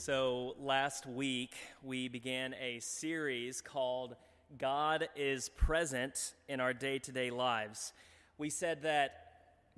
So, 0.00 0.56
last 0.58 1.04
week 1.04 1.56
we 1.82 2.08
began 2.08 2.54
a 2.54 2.80
series 2.80 3.60
called 3.60 4.16
God 4.56 5.10
is 5.14 5.50
Present 5.50 6.32
in 6.48 6.58
Our 6.58 6.72
Day 6.72 6.98
to 7.00 7.12
Day 7.12 7.28
Lives. 7.28 7.92
We 8.38 8.48
said 8.48 8.84
that 8.84 9.26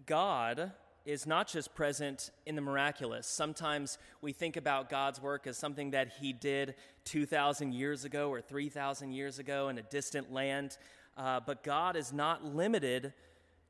God 0.06 0.70
is 1.04 1.26
not 1.26 1.48
just 1.48 1.74
present 1.74 2.30
in 2.46 2.54
the 2.54 2.62
miraculous. 2.62 3.26
Sometimes 3.26 3.98
we 4.20 4.30
think 4.30 4.56
about 4.56 4.88
God's 4.88 5.20
work 5.20 5.48
as 5.48 5.58
something 5.58 5.90
that 5.90 6.12
He 6.20 6.32
did 6.32 6.76
2,000 7.04 7.74
years 7.74 8.04
ago 8.04 8.30
or 8.30 8.40
3,000 8.40 9.10
years 9.10 9.40
ago 9.40 9.70
in 9.70 9.78
a 9.78 9.82
distant 9.82 10.32
land. 10.32 10.78
Uh, 11.16 11.40
but 11.44 11.64
God 11.64 11.96
is 11.96 12.12
not 12.12 12.44
limited 12.44 13.12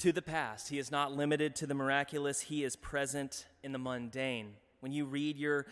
to 0.00 0.12
the 0.12 0.20
past, 0.20 0.68
He 0.68 0.78
is 0.78 0.90
not 0.90 1.16
limited 1.16 1.56
to 1.56 1.66
the 1.66 1.74
miraculous. 1.74 2.42
He 2.42 2.62
is 2.62 2.76
present 2.76 3.46
in 3.62 3.72
the 3.72 3.78
mundane. 3.78 4.52
When 4.80 4.92
you 4.92 5.06
read 5.06 5.38
your 5.38 5.64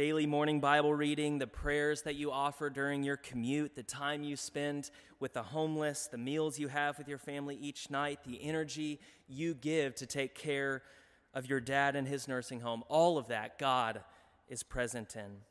daily 0.00 0.24
morning 0.24 0.60
Bible 0.60 0.94
reading, 0.94 1.36
the 1.36 1.46
prayers 1.46 2.00
that 2.00 2.14
you 2.14 2.32
offer 2.32 2.70
during 2.70 3.02
your 3.02 3.18
commute, 3.18 3.76
the 3.76 3.82
time 3.82 4.22
you 4.22 4.34
spend 4.34 4.90
with 5.18 5.34
the 5.34 5.42
homeless, 5.42 6.06
the 6.10 6.16
meals 6.16 6.58
you 6.58 6.68
have 6.68 6.96
with 6.96 7.06
your 7.06 7.18
family 7.18 7.54
each 7.60 7.90
night, 7.90 8.18
the 8.24 8.42
energy 8.42 8.98
you 9.28 9.52
give 9.52 9.94
to 9.96 10.06
take 10.06 10.34
care 10.34 10.80
of 11.34 11.50
your 11.50 11.60
dad 11.60 11.96
in 11.96 12.06
his 12.06 12.26
nursing 12.26 12.60
home, 12.60 12.82
all 12.88 13.18
of 13.18 13.28
that 13.28 13.58
God 13.58 14.00
is 14.48 14.62
present 14.62 15.16
in. 15.16 15.42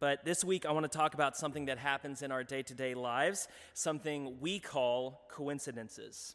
But 0.00 0.24
this 0.24 0.44
week, 0.44 0.66
I 0.66 0.72
want 0.72 0.90
to 0.90 0.98
talk 0.98 1.14
about 1.14 1.36
something 1.36 1.66
that 1.66 1.78
happens 1.78 2.22
in 2.22 2.32
our 2.32 2.42
day 2.42 2.64
to 2.64 2.74
day 2.74 2.94
lives, 2.94 3.46
something 3.72 4.40
we 4.40 4.58
call 4.58 5.28
coincidences. 5.30 6.34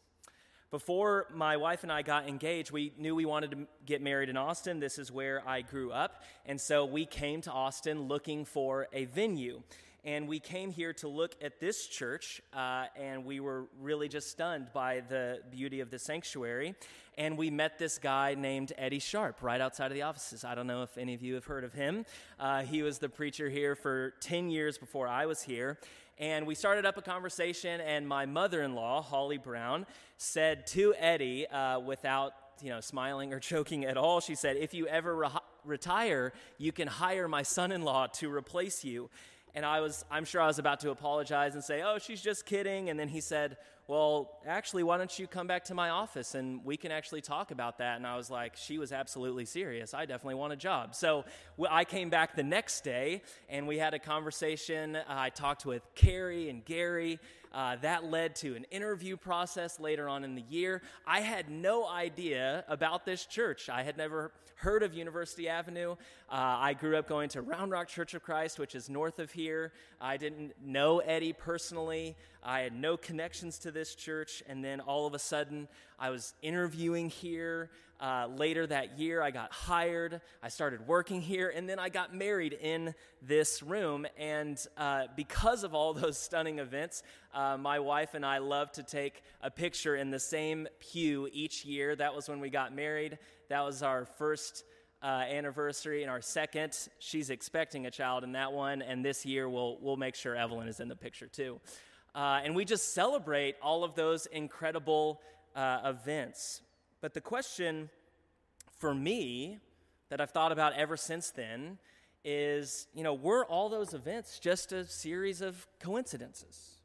Before 0.72 1.26
my 1.32 1.56
wife 1.58 1.84
and 1.84 1.92
I 1.92 2.02
got 2.02 2.28
engaged, 2.28 2.72
we 2.72 2.92
knew 2.98 3.14
we 3.14 3.24
wanted 3.24 3.52
to 3.52 3.58
get 3.84 4.02
married 4.02 4.28
in 4.28 4.36
Austin. 4.36 4.80
This 4.80 4.98
is 4.98 5.12
where 5.12 5.40
I 5.46 5.62
grew 5.62 5.92
up. 5.92 6.24
And 6.44 6.60
so 6.60 6.84
we 6.84 7.06
came 7.06 7.40
to 7.42 7.52
Austin 7.52 8.08
looking 8.08 8.44
for 8.44 8.88
a 8.92 9.04
venue. 9.04 9.62
And 10.02 10.26
we 10.26 10.40
came 10.40 10.72
here 10.72 10.92
to 10.94 11.08
look 11.08 11.36
at 11.40 11.58
this 11.58 11.86
church, 11.86 12.40
uh, 12.52 12.86
and 12.96 13.24
we 13.24 13.40
were 13.40 13.66
really 13.80 14.08
just 14.08 14.30
stunned 14.30 14.68
by 14.72 15.02
the 15.08 15.40
beauty 15.50 15.80
of 15.80 15.90
the 15.90 15.98
sanctuary. 15.98 16.74
And 17.16 17.38
we 17.38 17.50
met 17.50 17.78
this 17.78 17.98
guy 17.98 18.34
named 18.34 18.72
Eddie 18.76 18.98
Sharp 18.98 19.42
right 19.42 19.60
outside 19.60 19.86
of 19.86 19.94
the 19.94 20.02
offices. 20.02 20.44
I 20.44 20.54
don't 20.54 20.66
know 20.66 20.82
if 20.82 20.98
any 20.98 21.14
of 21.14 21.22
you 21.22 21.34
have 21.34 21.44
heard 21.44 21.64
of 21.64 21.72
him. 21.72 22.04
Uh, 22.38 22.62
he 22.62 22.82
was 22.82 22.98
the 22.98 23.08
preacher 23.08 23.48
here 23.48 23.74
for 23.74 24.14
10 24.20 24.50
years 24.50 24.78
before 24.78 25.08
I 25.08 25.26
was 25.26 25.42
here. 25.42 25.78
And 26.18 26.46
we 26.46 26.54
started 26.54 26.86
up 26.86 26.96
a 26.96 27.02
conversation, 27.02 27.80
and 27.82 28.08
my 28.08 28.24
mother 28.24 28.62
in 28.62 28.74
law, 28.74 29.02
Holly 29.02 29.36
Brown, 29.36 29.84
said 30.16 30.66
to 30.68 30.94
Eddie, 30.98 31.46
uh, 31.46 31.78
without 31.80 32.32
you 32.62 32.70
know, 32.70 32.80
smiling 32.80 33.34
or 33.34 33.40
choking 33.52 33.84
at 33.84 33.98
all, 33.98 34.20
she 34.20 34.34
said, 34.34 34.56
If 34.56 34.72
you 34.72 34.86
ever 34.86 35.14
re- 35.14 35.28
retire, 35.64 36.32
you 36.56 36.72
can 36.72 36.88
hire 36.88 37.28
my 37.28 37.42
son 37.42 37.70
in 37.70 37.82
law 37.82 38.06
to 38.06 38.32
replace 38.32 38.82
you. 38.82 39.10
And 39.54 39.64
I 39.64 39.80
was, 39.80 40.04
I'm 40.10 40.24
sure 40.24 40.40
I 40.40 40.46
was 40.46 40.58
about 40.58 40.80
to 40.80 40.90
apologize 40.90 41.54
and 41.54 41.62
say, 41.62 41.82
Oh, 41.82 41.98
she's 41.98 42.22
just 42.22 42.46
kidding. 42.46 42.88
And 42.88 42.98
then 42.98 43.08
he 43.08 43.20
said, 43.20 43.58
well, 43.88 44.40
actually, 44.44 44.82
why 44.82 44.98
don't 44.98 45.16
you 45.16 45.28
come 45.28 45.46
back 45.46 45.64
to 45.64 45.74
my 45.74 45.90
office 45.90 46.34
and 46.34 46.64
we 46.64 46.76
can 46.76 46.90
actually 46.90 47.20
talk 47.20 47.52
about 47.52 47.78
that? 47.78 47.96
And 47.96 48.04
I 48.04 48.16
was 48.16 48.28
like, 48.28 48.56
she 48.56 48.78
was 48.78 48.90
absolutely 48.90 49.44
serious. 49.44 49.94
I 49.94 50.06
definitely 50.06 50.34
want 50.34 50.52
a 50.52 50.56
job. 50.56 50.96
So 50.96 51.24
I 51.70 51.84
came 51.84 52.10
back 52.10 52.34
the 52.34 52.42
next 52.42 52.82
day 52.82 53.22
and 53.48 53.68
we 53.68 53.78
had 53.78 53.94
a 53.94 54.00
conversation. 54.00 54.98
I 55.08 55.30
talked 55.30 55.64
with 55.64 55.82
Carrie 55.94 56.50
and 56.50 56.64
Gary. 56.64 57.20
Uh, 57.52 57.76
that 57.76 58.04
led 58.04 58.34
to 58.36 58.56
an 58.56 58.64
interview 58.72 59.16
process 59.16 59.78
later 59.78 60.08
on 60.08 60.24
in 60.24 60.34
the 60.34 60.44
year. 60.50 60.82
I 61.06 61.20
had 61.20 61.48
no 61.48 61.88
idea 61.88 62.64
about 62.68 63.06
this 63.06 63.24
church. 63.24 63.68
I 63.68 63.82
had 63.82 63.96
never 63.96 64.32
heard 64.56 64.82
of 64.82 64.94
University 64.94 65.48
Avenue. 65.48 65.92
Uh, 66.28 66.34
I 66.34 66.74
grew 66.74 66.96
up 66.96 67.08
going 67.08 67.28
to 67.30 67.42
Round 67.42 67.70
Rock 67.70 67.88
Church 67.88 68.14
of 68.14 68.22
Christ, 68.22 68.58
which 68.58 68.74
is 68.74 68.90
north 68.90 69.18
of 69.18 69.30
here. 69.30 69.72
I 70.00 70.16
didn't 70.16 70.52
know 70.62 70.98
Eddie 70.98 71.32
personally. 71.32 72.16
I 72.46 72.60
had 72.60 72.72
no 72.72 72.96
connections 72.96 73.58
to 73.58 73.72
this 73.72 73.96
church. 73.96 74.40
And 74.48 74.64
then 74.64 74.78
all 74.78 75.04
of 75.04 75.14
a 75.14 75.18
sudden, 75.18 75.66
I 75.98 76.10
was 76.10 76.32
interviewing 76.42 77.10
here. 77.10 77.70
Uh, 77.98 78.28
later 78.36 78.66
that 78.66 79.00
year, 79.00 79.20
I 79.20 79.32
got 79.32 79.52
hired. 79.52 80.20
I 80.42 80.48
started 80.48 80.86
working 80.86 81.20
here. 81.20 81.52
And 81.54 81.68
then 81.68 81.80
I 81.80 81.88
got 81.88 82.14
married 82.14 82.52
in 82.52 82.94
this 83.20 83.64
room. 83.64 84.06
And 84.16 84.64
uh, 84.76 85.06
because 85.16 85.64
of 85.64 85.74
all 85.74 85.92
those 85.94 86.16
stunning 86.16 86.60
events, 86.60 87.02
uh, 87.34 87.56
my 87.58 87.80
wife 87.80 88.14
and 88.14 88.24
I 88.24 88.38
love 88.38 88.70
to 88.72 88.84
take 88.84 89.24
a 89.42 89.50
picture 89.50 89.96
in 89.96 90.12
the 90.12 90.20
same 90.20 90.68
pew 90.78 91.28
each 91.32 91.64
year. 91.64 91.96
That 91.96 92.14
was 92.14 92.28
when 92.28 92.38
we 92.38 92.48
got 92.48 92.72
married. 92.72 93.18
That 93.48 93.62
was 93.62 93.82
our 93.82 94.06
first. 94.06 94.64
Uh, 95.02 95.24
anniversary 95.28 96.02
and 96.02 96.10
our 96.10 96.22
second 96.22 96.88
she's 97.00 97.28
expecting 97.28 97.84
a 97.84 97.90
child 97.90 98.24
in 98.24 98.32
that 98.32 98.50
one 98.50 98.80
and 98.80 99.04
this 99.04 99.26
year 99.26 99.46
we'll, 99.46 99.76
we'll 99.82 99.98
make 99.98 100.14
sure 100.14 100.34
evelyn 100.34 100.66
is 100.68 100.80
in 100.80 100.88
the 100.88 100.96
picture 100.96 101.26
too 101.26 101.60
uh, 102.16 102.40
and 102.42 102.56
we 102.56 102.64
just 102.64 102.94
celebrate 102.94 103.56
all 103.60 103.84
of 103.84 103.94
those 103.94 104.24
incredible 104.26 105.20
uh, 105.54 105.80
events. 105.84 106.62
But 107.02 107.12
the 107.12 107.20
question 107.20 107.90
for 108.78 108.94
me 108.94 109.58
that 110.08 110.20
I've 110.20 110.30
thought 110.30 110.50
about 110.50 110.72
ever 110.72 110.96
since 110.96 111.30
then 111.30 111.76
is 112.24 112.88
you 112.94 113.04
know, 113.04 113.12
were 113.12 113.44
all 113.44 113.68
those 113.68 113.92
events 113.92 114.38
just 114.38 114.72
a 114.72 114.86
series 114.86 115.42
of 115.42 115.66
coincidences? 115.78 116.76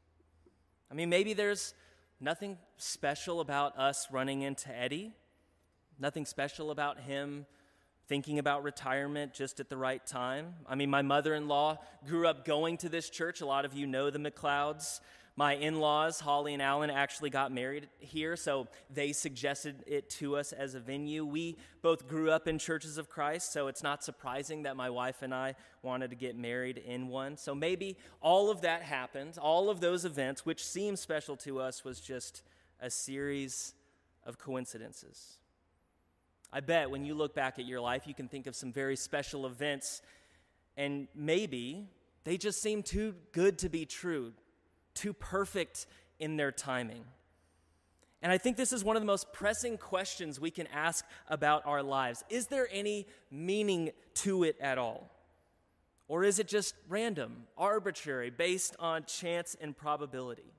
I 0.90 0.94
mean, 0.94 1.08
maybe 1.08 1.32
there's 1.32 1.72
nothing 2.20 2.58
special 2.76 3.40
about 3.40 3.76
us 3.78 4.08
running 4.10 4.42
into 4.42 4.68
Eddie, 4.68 5.14
nothing 5.98 6.26
special 6.26 6.70
about 6.70 7.00
him 7.00 7.46
thinking 8.06 8.38
about 8.38 8.62
retirement 8.62 9.32
just 9.32 9.60
at 9.60 9.70
the 9.70 9.76
right 9.76 10.04
time. 10.06 10.54
I 10.68 10.74
mean, 10.74 10.90
my 10.90 11.00
mother 11.00 11.34
in 11.34 11.48
law 11.48 11.78
grew 12.06 12.26
up 12.26 12.44
going 12.44 12.76
to 12.78 12.90
this 12.90 13.08
church. 13.08 13.40
A 13.40 13.46
lot 13.46 13.64
of 13.64 13.72
you 13.72 13.86
know 13.86 14.10
the 14.10 14.18
McLeods. 14.18 15.00
My 15.34 15.54
in 15.54 15.80
laws, 15.80 16.20
Holly 16.20 16.52
and 16.52 16.60
Alan, 16.60 16.90
actually 16.90 17.30
got 17.30 17.52
married 17.52 17.88
here, 17.98 18.36
so 18.36 18.68
they 18.90 19.12
suggested 19.12 19.82
it 19.86 20.10
to 20.10 20.36
us 20.36 20.52
as 20.52 20.74
a 20.74 20.80
venue. 20.80 21.24
We 21.24 21.56
both 21.80 22.06
grew 22.06 22.30
up 22.30 22.46
in 22.46 22.58
churches 22.58 22.98
of 22.98 23.08
Christ, 23.08 23.50
so 23.50 23.68
it's 23.68 23.82
not 23.82 24.04
surprising 24.04 24.64
that 24.64 24.76
my 24.76 24.90
wife 24.90 25.22
and 25.22 25.34
I 25.34 25.54
wanted 25.82 26.10
to 26.10 26.16
get 26.16 26.36
married 26.36 26.76
in 26.76 27.08
one. 27.08 27.38
So 27.38 27.54
maybe 27.54 27.96
all 28.20 28.50
of 28.50 28.60
that 28.60 28.82
happened, 28.82 29.38
all 29.40 29.70
of 29.70 29.80
those 29.80 30.04
events, 30.04 30.44
which 30.44 30.62
seem 30.62 30.96
special 30.96 31.36
to 31.38 31.60
us, 31.60 31.82
was 31.82 31.98
just 31.98 32.42
a 32.78 32.90
series 32.90 33.72
of 34.26 34.38
coincidences. 34.38 35.38
I 36.52 36.60
bet 36.60 36.90
when 36.90 37.06
you 37.06 37.14
look 37.14 37.34
back 37.34 37.58
at 37.58 37.64
your 37.64 37.80
life, 37.80 38.06
you 38.06 38.12
can 38.12 38.28
think 38.28 38.46
of 38.46 38.54
some 38.54 38.70
very 38.70 38.96
special 38.96 39.46
events, 39.46 40.02
and 40.76 41.08
maybe 41.14 41.86
they 42.24 42.36
just 42.36 42.60
seem 42.60 42.82
too 42.82 43.14
good 43.32 43.58
to 43.60 43.70
be 43.70 43.86
true 43.86 44.34
too 44.94 45.12
perfect 45.12 45.86
in 46.18 46.36
their 46.36 46.52
timing. 46.52 47.04
And 48.22 48.30
I 48.30 48.38
think 48.38 48.56
this 48.56 48.72
is 48.72 48.84
one 48.84 48.94
of 48.94 49.02
the 49.02 49.06
most 49.06 49.32
pressing 49.32 49.76
questions 49.76 50.38
we 50.38 50.52
can 50.52 50.68
ask 50.68 51.04
about 51.28 51.66
our 51.66 51.82
lives. 51.82 52.22
Is 52.30 52.46
there 52.46 52.68
any 52.70 53.06
meaning 53.30 53.90
to 54.14 54.44
it 54.44 54.56
at 54.60 54.78
all? 54.78 55.10
Or 56.06 56.22
is 56.22 56.38
it 56.38 56.46
just 56.46 56.74
random, 56.88 57.44
arbitrary, 57.56 58.30
based 58.30 58.76
on 58.78 59.04
chance 59.06 59.56
and 59.60 59.76
probability? 59.76 60.52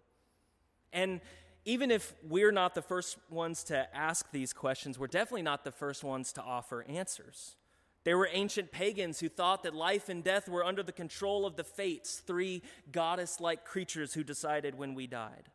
And 0.92 1.22
even 1.64 1.92
if 1.92 2.14
we're 2.28 2.52
not 2.52 2.76
the 2.76 2.82
first 2.82 3.18
ones 3.30 3.64
to 3.66 3.88
ask 3.96 4.30
these 4.32 4.52
questions, 4.52 5.00
we're 5.00 5.08
definitely 5.08 5.44
not 5.44 5.64
the 5.64 5.72
first 5.72 6.04
ones 6.04 6.34
to 6.34 6.42
offer 6.42 6.84
answers. 6.90 7.56
There 8.03 8.18
were 8.18 8.30
ancient 8.31 8.72
pagans 8.72 9.19
who 9.19 9.30
thought 9.30 9.64
that 9.64 9.74
life 9.74 10.09
and 10.09 10.24
death 10.24 10.50
were 10.50 10.66
under 10.66 10.84
the 10.84 10.91
control 10.91 11.46
of 11.46 11.56
the 11.56 11.64
fates, 11.64 12.19
three 12.19 12.62
goddess 12.91 13.40
like 13.40 13.64
creatures 13.64 14.14
who 14.14 14.24
decided 14.24 14.78
when 14.78 14.94
we 14.94 15.08
died. 15.08 15.50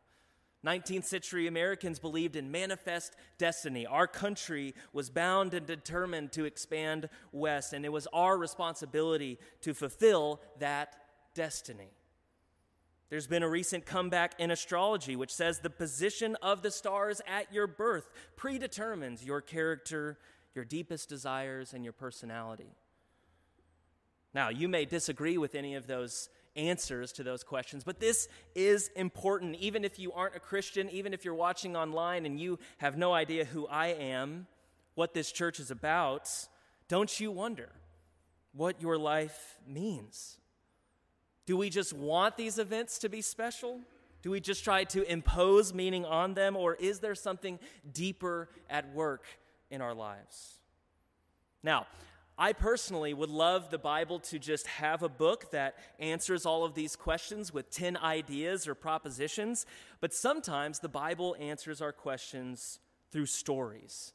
19th 0.67 1.05
century 1.05 1.47
Americans 1.47 1.99
believed 1.99 2.35
in 2.35 2.51
manifest 2.51 3.15
destiny. 3.37 3.87
Our 3.87 4.07
country 4.09 4.75
was 4.93 5.09
bound 5.09 5.55
and 5.55 5.67
determined 5.67 6.33
to 6.33 6.47
expand 6.47 7.09
west, 7.31 7.73
and 7.73 7.85
it 7.85 7.93
was 7.93 8.09
our 8.13 8.37
responsibility 8.37 9.39
to 9.61 9.73
fulfill 9.73 10.41
that 10.59 10.97
destiny. 11.35 11.91
There's 13.11 13.27
been 13.27 13.43
a 13.43 13.49
recent 13.49 13.87
comeback 13.87 14.35
in 14.39 14.51
astrology 14.51 15.17
which 15.17 15.33
says 15.33 15.61
the 15.61 15.71
position 15.71 16.37
of 16.43 16.63
the 16.63 16.71
stars 16.71 17.23
at 17.27 17.53
your 17.53 17.67
birth 17.67 18.11
predetermines 18.37 19.25
your 19.25 19.41
character 19.41 20.19
your 20.59 20.65
deepest 20.65 21.09
desires, 21.09 21.73
and 21.73 21.85
your 21.85 21.93
personality. 21.93 22.75
Now, 24.35 24.49
you 24.49 24.67
may 24.67 24.87
disagree 24.87 25.39
with 25.39 25.55
any 25.55 25.77
of 25.77 25.87
those 25.87 26.29
answers 26.57 27.13
to 27.13 27.23
those 27.23 27.45
questions, 27.45 27.85
but 27.85 28.01
this 28.01 28.27
is 28.57 28.91
important. 28.97 29.55
Even 29.61 29.85
if 29.85 30.01
you 30.01 30.13
aren't 30.13 30.35
a 30.35 30.41
Christian, 30.41 30.91
even 30.91 31.15
if 31.15 31.25
you're 31.25 31.33
watching 31.33 31.77
online 31.77 32.27
and 32.27 32.41
you 32.41 32.59
have 32.79 32.99
no 32.99 33.15
idea 33.15 33.45
who 33.45 33.69
I 33.69 33.87
am, 33.87 34.49
what 34.97 35.15
this 35.15 35.31
church 35.31 35.61
is 35.61 35.71
about, 35.71 36.29
don't 36.89 37.21
you 37.21 37.31
wonder 37.31 37.69
what 38.53 38.83
your 38.83 38.99
life 38.99 39.59
means? 39.65 40.39
Do 41.47 41.57
we 41.57 41.71
just 41.71 41.93
want 41.93 42.37
these 42.37 42.59
events 42.59 42.99
to 42.99 43.09
be 43.09 43.23
special? 43.23 43.79
Do 44.23 44.33
we 44.33 44.41
just 44.41 44.65
try 44.65 44.83
to 44.83 45.09
impose 45.09 45.73
meaning 45.73 46.05
on 46.05 46.35
them, 46.35 46.57
or 46.57 46.75
is 46.75 46.99
there 46.99 47.15
something 47.15 47.61
deeper 47.93 48.49
at 48.69 48.93
work 48.93 49.23
in 49.71 49.81
our 49.81 49.95
lives. 49.95 50.61
Now, 51.63 51.87
I 52.41 52.53
personally 52.53 53.15
would 53.15 53.31
love 53.31 53.71
the 53.71 53.79
Bible 53.79 54.21
to 54.21 54.39
just 54.39 54.69
have 54.69 55.03
a 55.03 55.09
book 55.09 55.51
that 55.51 55.75
answers 55.99 56.47
all 56.47 56.65
of 56.65 56.75
these 56.75 56.95
questions 56.95 57.53
with 57.53 57.69
10 57.71 57.97
ideas 57.97 58.69
or 58.69 58.77
propositions, 58.77 59.67
but 60.01 60.15
sometimes 60.15 60.79
the 60.79 60.89
Bible 60.89 61.35
answers 61.41 61.83
our 61.83 61.91
questions 61.91 62.79
through 63.11 63.27
stories. 63.27 64.13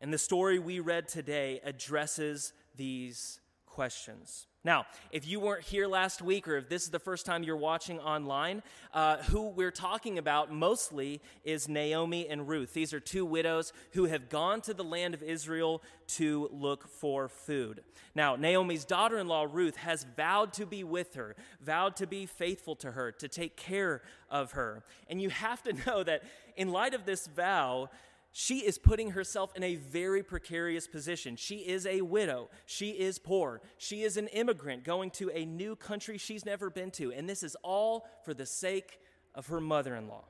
And 0.00 0.12
the 0.12 0.18
story 0.18 0.58
we 0.58 0.80
read 0.80 1.08
today 1.08 1.60
addresses 1.64 2.52
these 2.76 3.40
questions. 3.64 4.46
Now, 4.64 4.86
if 5.10 5.28
you 5.28 5.40
weren't 5.40 5.62
here 5.62 5.86
last 5.86 6.22
week, 6.22 6.48
or 6.48 6.56
if 6.56 6.70
this 6.70 6.84
is 6.84 6.88
the 6.88 6.98
first 6.98 7.26
time 7.26 7.42
you're 7.42 7.54
watching 7.54 8.00
online, 8.00 8.62
uh, 8.94 9.18
who 9.18 9.50
we're 9.50 9.70
talking 9.70 10.16
about 10.16 10.50
mostly 10.50 11.20
is 11.44 11.68
Naomi 11.68 12.26
and 12.28 12.48
Ruth. 12.48 12.72
These 12.72 12.94
are 12.94 13.00
two 13.00 13.26
widows 13.26 13.74
who 13.92 14.06
have 14.06 14.30
gone 14.30 14.62
to 14.62 14.72
the 14.72 14.82
land 14.82 15.12
of 15.12 15.22
Israel 15.22 15.82
to 16.06 16.48
look 16.50 16.88
for 16.88 17.28
food. 17.28 17.82
Now, 18.14 18.36
Naomi's 18.36 18.86
daughter 18.86 19.18
in 19.18 19.28
law, 19.28 19.46
Ruth, 19.50 19.76
has 19.76 20.06
vowed 20.16 20.54
to 20.54 20.64
be 20.64 20.82
with 20.82 21.14
her, 21.14 21.36
vowed 21.60 21.96
to 21.96 22.06
be 22.06 22.24
faithful 22.24 22.74
to 22.76 22.92
her, 22.92 23.12
to 23.12 23.28
take 23.28 23.58
care 23.58 24.00
of 24.30 24.52
her. 24.52 24.82
And 25.08 25.20
you 25.20 25.28
have 25.28 25.62
to 25.64 25.72
know 25.86 26.02
that 26.04 26.22
in 26.56 26.70
light 26.70 26.94
of 26.94 27.04
this 27.04 27.26
vow, 27.26 27.90
she 28.36 28.66
is 28.66 28.78
putting 28.78 29.12
herself 29.12 29.52
in 29.54 29.62
a 29.62 29.76
very 29.76 30.24
precarious 30.24 30.88
position. 30.88 31.36
She 31.36 31.58
is 31.58 31.86
a 31.86 32.00
widow. 32.00 32.50
She 32.66 32.90
is 32.90 33.16
poor. 33.16 33.60
She 33.78 34.02
is 34.02 34.16
an 34.16 34.26
immigrant 34.26 34.82
going 34.82 35.12
to 35.12 35.30
a 35.30 35.44
new 35.44 35.76
country 35.76 36.18
she's 36.18 36.44
never 36.44 36.68
been 36.68 36.90
to. 36.92 37.12
And 37.12 37.28
this 37.28 37.44
is 37.44 37.56
all 37.62 38.08
for 38.24 38.34
the 38.34 38.44
sake 38.44 38.98
of 39.36 39.46
her 39.46 39.60
mother 39.60 39.94
in 39.94 40.08
law. 40.08 40.24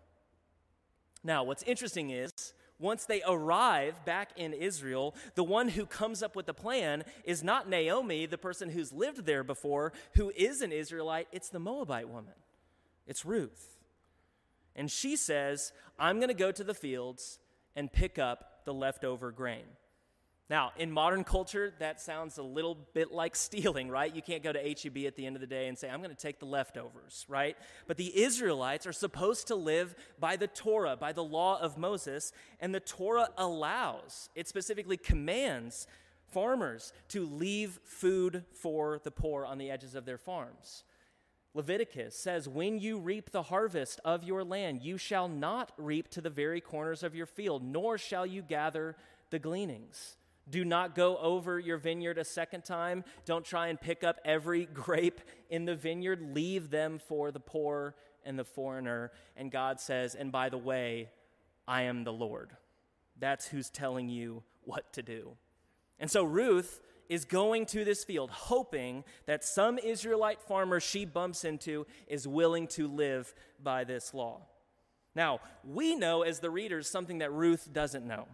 Now, 1.24 1.44
what's 1.44 1.62
interesting 1.62 2.10
is 2.10 2.30
once 2.78 3.06
they 3.06 3.22
arrive 3.26 4.04
back 4.04 4.32
in 4.36 4.52
Israel, 4.52 5.14
the 5.34 5.42
one 5.42 5.70
who 5.70 5.86
comes 5.86 6.22
up 6.22 6.36
with 6.36 6.44
the 6.44 6.52
plan 6.52 7.04
is 7.24 7.42
not 7.42 7.70
Naomi, 7.70 8.26
the 8.26 8.36
person 8.36 8.68
who's 8.68 8.92
lived 8.92 9.24
there 9.24 9.42
before, 9.42 9.94
who 10.16 10.30
is 10.36 10.60
an 10.60 10.72
Israelite. 10.72 11.28
It's 11.32 11.48
the 11.48 11.58
Moabite 11.58 12.10
woman, 12.10 12.34
it's 13.06 13.24
Ruth. 13.24 13.78
And 14.76 14.90
she 14.90 15.16
says, 15.16 15.72
I'm 15.98 16.16
going 16.16 16.28
to 16.28 16.34
go 16.34 16.52
to 16.52 16.64
the 16.64 16.74
fields 16.74 17.38
and 17.76 17.92
pick 17.92 18.18
up 18.18 18.64
the 18.64 18.74
leftover 18.74 19.30
grain. 19.30 19.64
Now, 20.50 20.72
in 20.76 20.92
modern 20.92 21.24
culture, 21.24 21.72
that 21.78 22.02
sounds 22.02 22.36
a 22.36 22.42
little 22.42 22.76
bit 22.92 23.10
like 23.10 23.34
stealing, 23.34 23.88
right? 23.88 24.14
You 24.14 24.20
can't 24.20 24.42
go 24.42 24.52
to 24.52 24.58
HEB 24.58 25.06
at 25.06 25.16
the 25.16 25.24
end 25.24 25.36
of 25.36 25.40
the 25.40 25.46
day 25.46 25.68
and 25.68 25.78
say, 25.78 25.88
I'm 25.88 26.00
going 26.00 26.14
to 26.14 26.16
take 26.16 26.38
the 26.38 26.46
leftovers, 26.46 27.24
right? 27.28 27.56
But 27.86 27.96
the 27.96 28.22
Israelites 28.22 28.86
are 28.86 28.92
supposed 28.92 29.46
to 29.46 29.54
live 29.54 29.94
by 30.20 30.36
the 30.36 30.46
Torah, 30.46 30.96
by 30.96 31.12
the 31.12 31.24
law 31.24 31.58
of 31.58 31.78
Moses, 31.78 32.30
and 32.60 32.74
the 32.74 32.80
Torah 32.80 33.30
allows, 33.38 34.28
it 34.34 34.46
specifically 34.46 34.98
commands 34.98 35.86
farmers 36.26 36.92
to 37.08 37.26
leave 37.26 37.80
food 37.84 38.44
for 38.52 39.00
the 39.02 39.10
poor 39.10 39.46
on 39.46 39.56
the 39.56 39.70
edges 39.70 39.94
of 39.94 40.04
their 40.04 40.18
farms. 40.18 40.84
Leviticus 41.54 42.16
says, 42.16 42.48
When 42.48 42.78
you 42.78 42.98
reap 42.98 43.30
the 43.30 43.44
harvest 43.44 44.00
of 44.04 44.24
your 44.24 44.44
land, 44.44 44.82
you 44.82 44.98
shall 44.98 45.28
not 45.28 45.72
reap 45.78 46.08
to 46.10 46.20
the 46.20 46.30
very 46.30 46.60
corners 46.60 47.02
of 47.02 47.14
your 47.14 47.26
field, 47.26 47.62
nor 47.62 47.96
shall 47.96 48.26
you 48.26 48.42
gather 48.42 48.96
the 49.30 49.38
gleanings. 49.38 50.16
Do 50.50 50.64
not 50.64 50.94
go 50.94 51.16
over 51.16 51.58
your 51.58 51.78
vineyard 51.78 52.18
a 52.18 52.24
second 52.24 52.64
time. 52.64 53.04
Don't 53.24 53.44
try 53.44 53.68
and 53.68 53.80
pick 53.80 54.04
up 54.04 54.18
every 54.24 54.66
grape 54.74 55.20
in 55.48 55.64
the 55.64 55.76
vineyard. 55.76 56.34
Leave 56.34 56.70
them 56.70 56.98
for 56.98 57.30
the 57.30 57.40
poor 57.40 57.94
and 58.24 58.38
the 58.38 58.44
foreigner. 58.44 59.12
And 59.36 59.50
God 59.50 59.80
says, 59.80 60.14
And 60.14 60.32
by 60.32 60.48
the 60.48 60.58
way, 60.58 61.08
I 61.66 61.82
am 61.82 62.04
the 62.04 62.12
Lord. 62.12 62.50
That's 63.18 63.46
who's 63.46 63.70
telling 63.70 64.08
you 64.08 64.42
what 64.64 64.92
to 64.94 65.02
do. 65.02 65.36
And 65.98 66.10
so 66.10 66.24
Ruth 66.24 66.80
is 67.08 67.24
going 67.24 67.66
to 67.66 67.84
this 67.84 68.04
field 68.04 68.30
hoping 68.30 69.04
that 69.26 69.44
some 69.44 69.78
Israelite 69.78 70.40
farmer 70.40 70.80
she 70.80 71.04
bumps 71.04 71.44
into 71.44 71.86
is 72.06 72.26
willing 72.26 72.66
to 72.68 72.88
live 72.88 73.34
by 73.62 73.84
this 73.84 74.14
law. 74.14 74.40
Now, 75.14 75.40
we 75.64 75.94
know 75.94 76.22
as 76.22 76.40
the 76.40 76.50
readers 76.50 76.88
something 76.88 77.18
that 77.18 77.32
Ruth 77.32 77.72
doesn't 77.72 78.06
know. 78.06 78.26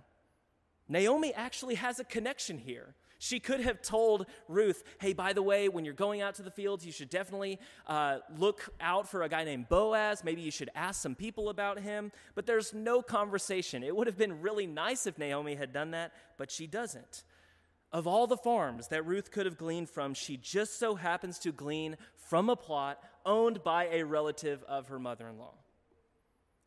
Naomi 0.88 1.32
actually 1.34 1.76
has 1.76 2.00
a 2.00 2.04
connection 2.04 2.58
here. 2.58 2.94
She 3.22 3.38
could 3.38 3.60
have 3.60 3.82
told 3.82 4.24
Ruth, 4.48 4.82
hey, 4.98 5.12
by 5.12 5.34
the 5.34 5.42
way, 5.42 5.68
when 5.68 5.84
you're 5.84 5.92
going 5.92 6.22
out 6.22 6.36
to 6.36 6.42
the 6.42 6.50
fields, 6.50 6.86
you 6.86 6.90
should 6.90 7.10
definitely 7.10 7.60
uh, 7.86 8.20
look 8.38 8.70
out 8.80 9.10
for 9.10 9.22
a 9.22 9.28
guy 9.28 9.44
named 9.44 9.68
Boaz. 9.68 10.24
Maybe 10.24 10.40
you 10.40 10.50
should 10.50 10.70
ask 10.74 11.02
some 11.02 11.14
people 11.14 11.50
about 11.50 11.78
him. 11.78 12.12
But 12.34 12.46
there's 12.46 12.72
no 12.72 13.02
conversation. 13.02 13.82
It 13.82 13.94
would 13.94 14.06
have 14.06 14.16
been 14.16 14.40
really 14.40 14.66
nice 14.66 15.06
if 15.06 15.18
Naomi 15.18 15.54
had 15.54 15.70
done 15.70 15.90
that, 15.90 16.12
but 16.38 16.50
she 16.50 16.66
doesn't. 16.66 17.24
Of 17.92 18.06
all 18.06 18.26
the 18.26 18.36
farms 18.36 18.88
that 18.88 19.04
Ruth 19.04 19.32
could 19.32 19.46
have 19.46 19.58
gleaned 19.58 19.90
from, 19.90 20.14
she 20.14 20.36
just 20.36 20.78
so 20.78 20.94
happens 20.94 21.38
to 21.40 21.50
glean 21.50 21.96
from 22.14 22.48
a 22.48 22.56
plot 22.56 23.02
owned 23.26 23.64
by 23.64 23.86
a 23.86 24.04
relative 24.04 24.62
of 24.68 24.88
her 24.88 24.98
mother 24.98 25.26
in 25.26 25.38
law. 25.38 25.54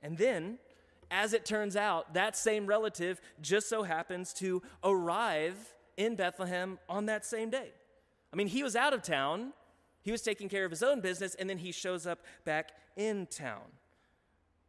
And 0.02 0.18
then, 0.18 0.58
as 1.10 1.34
it 1.34 1.46
turns 1.46 1.78
out, 1.78 2.14
that 2.14 2.36
same 2.36 2.66
relative 2.66 3.22
just 3.42 3.70
so 3.70 3.84
happens 3.84 4.34
to 4.34 4.62
arrive 4.84 5.56
in 5.96 6.16
Bethlehem 6.16 6.78
on 6.90 7.06
that 7.06 7.26
same 7.26 7.50
day. 7.50 7.70
I 8.34 8.36
mean, 8.36 8.48
he 8.48 8.64
was 8.64 8.76
out 8.76 8.94
of 8.94 9.02
town, 9.02 9.54
he 10.02 10.12
was 10.12 10.22
taking 10.22 10.50
care 10.50 10.66
of 10.66 10.72
his 10.72 10.84
own 10.84 11.00
business, 11.00 11.36
and 11.36 11.50
then 11.50 11.60
he 11.60 11.72
shows 11.72 12.06
up 12.06 12.20
back 12.44 12.72
in 12.98 13.28
town. 13.28 13.62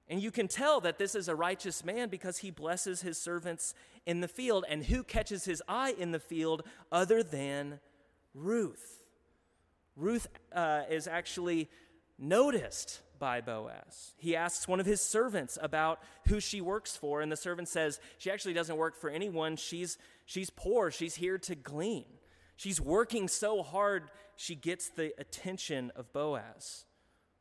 And 0.09 0.23
you 0.23 0.31
can 0.31 0.49
tell 0.49 0.81
that 0.83 0.99
this 0.99 1.15
is 1.15 1.29
a 1.29 1.35
righteous 1.35 1.85
man 1.85 2.11
because 2.11 2.39
he 2.39 2.51
blesses 2.51 3.01
his 3.01 3.17
servants 3.17 3.75
in 4.07 4.21
the 4.21 4.29
field. 4.29 4.65
And 4.69 4.85
who 4.85 5.03
catches 5.03 5.45
his 5.45 5.63
eye 5.69 5.95
in 5.99 6.13
the 6.13 6.21
field 6.21 6.63
other 6.91 7.23
than 7.23 7.81
Ruth? 8.35 9.03
Ruth 9.97 10.29
uh, 10.53 10.83
is 10.91 11.07
actually 11.07 11.69
noticed 12.19 13.01
by 13.19 13.41
Boaz. 13.41 14.13
He 14.19 14.37
asks 14.37 14.69
one 14.69 14.81
of 14.81 14.87
his 14.87 15.01
servants 15.01 15.57
about 15.61 16.01
who 16.29 16.41
she 16.41 16.61
works 16.61 16.97
for, 16.97 17.21
and 17.21 17.31
the 17.31 17.37
servant 17.37 17.69
says 17.69 18.01
she 18.19 18.31
actually 18.31 18.55
doesn't 18.55 18.77
work 18.77 18.97
for 18.97 19.09
anyone. 19.09 19.57
She's, 19.57 19.99
she's 20.27 20.51
poor, 20.51 20.91
she's 20.91 21.15
here 21.15 21.39
to 21.39 21.55
glean. 21.55 22.05
She's 22.57 22.81
working 22.81 23.29
so 23.29 23.63
hard, 23.63 24.11
she 24.37 24.55
gets 24.55 24.89
the 24.89 25.13
attention 25.19 25.93
of 25.97 26.13
Boaz. 26.13 26.85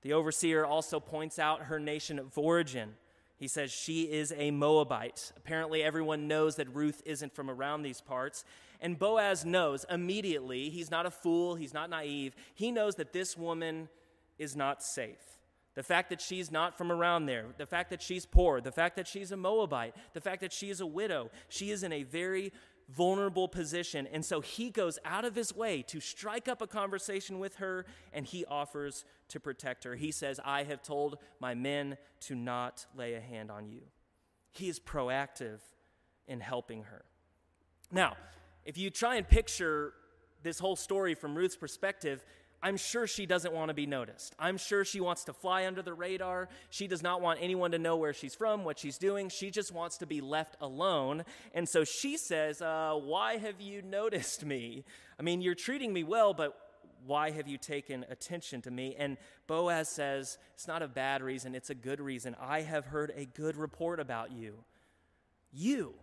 The 0.01 0.13
overseer 0.13 0.65
also 0.65 0.99
points 0.99 1.39
out 1.39 1.63
her 1.63 1.79
nation 1.79 2.19
of 2.19 2.37
origin. 2.37 2.95
He 3.43 3.49
says 3.49 3.73
she 3.73 4.03
is 4.03 4.33
a 4.37 4.51
Moabite. 4.51 5.33
Apparently, 5.35 5.83
everyone 5.83 6.29
knows 6.29 6.55
that 6.55 6.73
Ruth 6.73 7.01
isn't 7.05 7.35
from 7.35 7.49
around 7.49 7.81
these 7.81 7.99
parts. 7.99 8.45
And 8.79 8.97
Boaz 8.97 9.43
knows 9.43 9.85
immediately, 9.89 10.69
he's 10.69 10.89
not 10.89 11.05
a 11.05 11.11
fool, 11.11 11.55
he's 11.55 11.73
not 11.73 11.89
naive. 11.89 12.37
He 12.55 12.71
knows 12.71 12.95
that 12.95 13.11
this 13.11 13.37
woman 13.37 13.89
is 14.39 14.55
not 14.55 14.81
safe. 14.81 15.41
The 15.75 15.83
fact 15.83 16.09
that 16.11 16.21
she's 16.21 16.53
not 16.53 16.77
from 16.77 16.89
around 16.89 17.25
there, 17.25 17.47
the 17.57 17.65
fact 17.65 17.89
that 17.89 18.01
she's 18.01 18.25
poor, 18.25 18.61
the 18.61 18.71
fact 18.71 18.95
that 18.95 19.09
she's 19.09 19.33
a 19.33 19.37
Moabite, 19.37 19.93
the 20.13 20.21
fact 20.21 20.39
that 20.39 20.53
she 20.53 20.69
is 20.69 20.79
a 20.79 20.85
widow, 20.85 21.29
she 21.49 21.69
is 21.69 21.83
in 21.83 21.91
a 21.91 22.03
very 22.03 22.53
vulnerable 22.89 23.47
position. 23.47 24.07
And 24.11 24.23
so 24.23 24.41
he 24.41 24.69
goes 24.69 24.99
out 25.05 25.25
of 25.25 25.35
his 25.35 25.55
way 25.55 25.81
to 25.83 25.99
strike 25.99 26.47
up 26.47 26.61
a 26.61 26.67
conversation 26.67 27.39
with 27.39 27.55
her 27.55 27.85
and 28.11 28.25
he 28.25 28.45
offers 28.45 29.05
to 29.29 29.39
protect 29.39 29.83
her. 29.83 29.95
He 29.95 30.11
says, 30.11 30.39
I 30.43 30.63
have 30.63 30.81
told 30.81 31.17
my 31.39 31.53
men 31.53 31.97
to 32.21 32.35
not 32.35 32.85
lay 32.95 33.13
a 33.13 33.21
hand 33.21 33.49
on 33.49 33.67
you. 33.67 33.81
He 34.51 34.69
is 34.69 34.79
proactive 34.79 35.59
in 36.27 36.39
helping 36.39 36.83
her. 36.83 37.03
Now, 37.91 38.15
if 38.65 38.77
you 38.77 38.89
try 38.89 39.15
and 39.15 39.27
picture 39.27 39.93
this 40.41 40.59
whole 40.59 40.75
story 40.75 41.15
from 41.15 41.35
Ruth's 41.35 41.55
perspective, 41.55 42.23
I'm 42.63 42.77
sure 42.77 43.07
she 43.07 43.25
doesn't 43.25 43.53
want 43.53 43.67
to 43.67 43.73
be 43.73 43.85
noticed. 43.85 44.33
I'm 44.39 44.57
sure 44.57 44.85
she 44.85 45.01
wants 45.01 45.25
to 45.25 45.33
fly 45.33 45.67
under 45.67 45.81
the 45.81 45.93
radar. 45.93 46.47
She 46.69 46.87
does 46.87 47.03
not 47.03 47.19
want 47.19 47.39
anyone 47.41 47.71
to 47.71 47.77
know 47.77 47.97
where 47.97 48.13
she's 48.13 48.33
from, 48.33 48.63
what 48.63 48.79
she's 48.79 48.97
doing. 48.97 49.27
She 49.27 49.51
just 49.51 49.73
wants 49.73 49.97
to 49.97 50.05
be 50.05 50.21
left 50.21 50.55
alone. 50.61 51.25
And 51.53 51.67
so 51.67 51.83
she 51.83 52.15
says, 52.15 52.61
uh, 52.61 52.93
Why 52.93 53.35
have 53.35 53.59
you 53.59 53.81
noticed 53.81 54.45
me? 54.45 54.85
I 55.19 55.23
mean, 55.23 55.41
you're 55.41 55.55
treating 55.55 55.91
me 55.91 56.05
well, 56.05 56.33
but 56.33 56.57
why 57.05 57.31
have 57.31 57.49
you 57.49 57.57
taken 57.57 58.05
attention 58.09 58.61
to 58.61 58.71
me? 58.71 58.95
And 58.97 59.17
Boaz 59.45 59.89
says, 59.89 60.37
It's 60.53 60.67
not 60.67 60.81
a 60.81 60.87
bad 60.87 61.21
reason, 61.21 61.55
it's 61.55 61.69
a 61.69 61.75
good 61.75 61.99
reason. 61.99 62.33
I 62.39 62.61
have 62.61 62.85
heard 62.85 63.11
a 63.13 63.25
good 63.25 63.57
report 63.57 63.99
about 63.99 64.31
you. 64.31 64.55
You, 65.51 65.95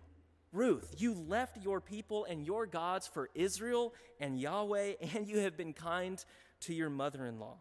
Ruth, 0.52 0.96
you 0.98 1.14
left 1.14 1.56
your 1.62 1.80
people 1.80 2.26
and 2.26 2.44
your 2.44 2.66
gods 2.66 3.06
for 3.06 3.30
Israel 3.34 3.94
and 4.18 4.38
Yahweh, 4.38 4.94
and 5.14 5.26
you 5.26 5.38
have 5.38 5.56
been 5.56 5.72
kind 5.72 6.22
to 6.60 6.74
your 6.74 6.90
mother 6.90 7.26
in 7.26 7.38
law. 7.38 7.56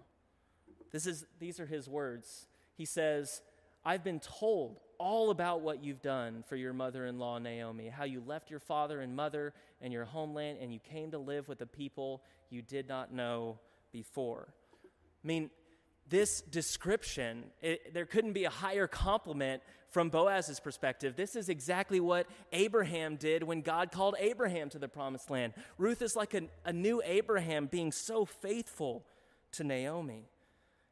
This 0.92 1.06
is, 1.06 1.26
these 1.40 1.60
are 1.60 1.66
his 1.66 1.88
words. 1.88 2.48
He 2.76 2.86
says, 2.86 3.42
I've 3.86 4.04
been 4.04 4.20
told 4.20 4.80
all 4.98 5.32
about 5.32 5.62
what 5.62 5.84
you've 5.84 6.02
done 6.02 6.44
for 6.48 6.56
your 6.56 6.74
mother 6.74 7.06
in 7.06 7.20
law, 7.20 7.38
Naomi, 7.40 7.88
how 7.88 8.04
you 8.04 8.22
left 8.26 8.50
your 8.50 8.60
father 8.60 9.02
and 9.02 9.16
mother 9.16 9.54
and 9.82 9.94
your 9.94 10.06
homeland 10.06 10.58
and 10.62 10.74
you 10.74 10.80
came 10.80 11.12
to 11.12 11.18
live 11.18 11.48
with 11.48 11.62
a 11.62 11.66
people 11.66 12.22
you 12.50 12.62
did 12.62 12.88
not 12.88 13.14
know 13.14 13.60
before. 13.92 14.54
I 15.24 15.28
mean, 15.28 15.50
this 16.10 16.42
description, 16.42 17.46
it, 17.62 17.94
there 17.94 18.06
couldn't 18.06 18.34
be 18.34 18.46
a 18.46 18.50
higher 18.50 18.88
compliment 18.88 19.62
from 19.90 20.10
Boaz's 20.10 20.60
perspective. 20.60 21.16
This 21.16 21.36
is 21.36 21.50
exactly 21.50 22.00
what 22.00 22.28
Abraham 22.52 23.16
did 23.16 23.44
when 23.44 23.62
God 23.62 23.92
called 23.92 24.16
Abraham 24.20 24.70
to 24.70 24.80
the 24.80 24.88
promised 24.88 25.30
land. 25.30 25.54
Ruth 25.78 26.02
is 26.02 26.16
like 26.16 26.34
a, 26.34 26.44
a 26.66 26.74
new 26.74 27.02
Abraham 27.04 27.66
being 27.66 27.92
so 27.92 28.26
faithful 28.26 29.06
to 29.54 29.64
Naomi. 29.64 30.26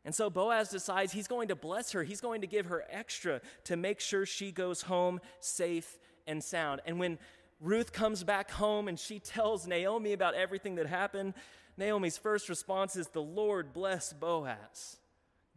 And 0.04 0.16
so 0.16 0.30
Boaz 0.30 0.70
decides 0.70 1.12
he's 1.12 1.28
going 1.28 1.50
to 1.50 1.56
bless 1.56 1.92
her. 1.92 2.04
He's 2.04 2.22
going 2.22 2.42
to 2.42 2.48
give 2.48 2.68
her 2.68 2.86
extra 2.90 3.42
to 3.66 3.76
make 3.76 4.00
sure 4.00 4.26
she 4.26 4.52
goes 4.52 4.84
home 4.84 5.20
safe 5.42 6.00
and 6.26 6.44
sound. 6.44 6.82
And 6.86 7.00
when 7.00 7.20
Ruth 7.60 7.92
comes 7.92 8.24
back 8.24 8.52
home 8.52 8.88
and 8.88 8.98
she 8.98 9.20
tells 9.20 9.68
Naomi 9.68 10.14
about 10.14 10.34
everything 10.34 10.76
that 10.76 10.88
happened, 10.88 11.34
Naomi's 11.76 12.18
first 12.18 12.50
response 12.50 12.96
is, 12.96 13.08
The 13.10 13.22
Lord 13.22 13.74
bless 13.74 14.14
Boaz. 14.14 14.98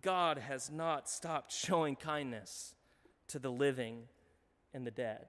God 0.02 0.38
has 0.38 0.70
not 0.70 1.08
stopped 1.08 1.52
showing 1.52 1.96
kindness 1.96 2.74
to 3.28 3.38
the 3.38 3.50
living 3.50 4.04
and 4.72 4.86
the 4.86 4.90
dead. 4.90 5.26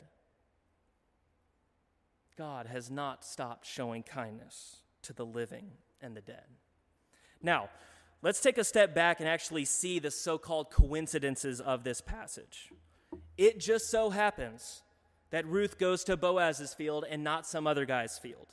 God 2.37 2.65
has 2.67 2.89
not 2.89 3.23
stopped 3.23 3.65
showing 3.65 4.03
kindness 4.03 4.77
to 5.03 5.13
the 5.13 5.25
living 5.25 5.71
and 6.01 6.15
the 6.15 6.21
dead. 6.21 6.45
Now, 7.41 7.69
let's 8.21 8.41
take 8.41 8.57
a 8.57 8.63
step 8.63 8.95
back 8.95 9.19
and 9.19 9.27
actually 9.27 9.65
see 9.65 9.99
the 9.99 10.11
so 10.11 10.37
called 10.37 10.71
coincidences 10.71 11.59
of 11.59 11.83
this 11.83 12.01
passage. 12.01 12.69
It 13.37 13.59
just 13.59 13.89
so 13.89 14.09
happens 14.09 14.83
that 15.31 15.45
Ruth 15.45 15.77
goes 15.77 16.03
to 16.05 16.17
Boaz's 16.17 16.73
field 16.73 17.05
and 17.09 17.23
not 17.23 17.47
some 17.47 17.65
other 17.67 17.85
guy's 17.85 18.17
field, 18.17 18.47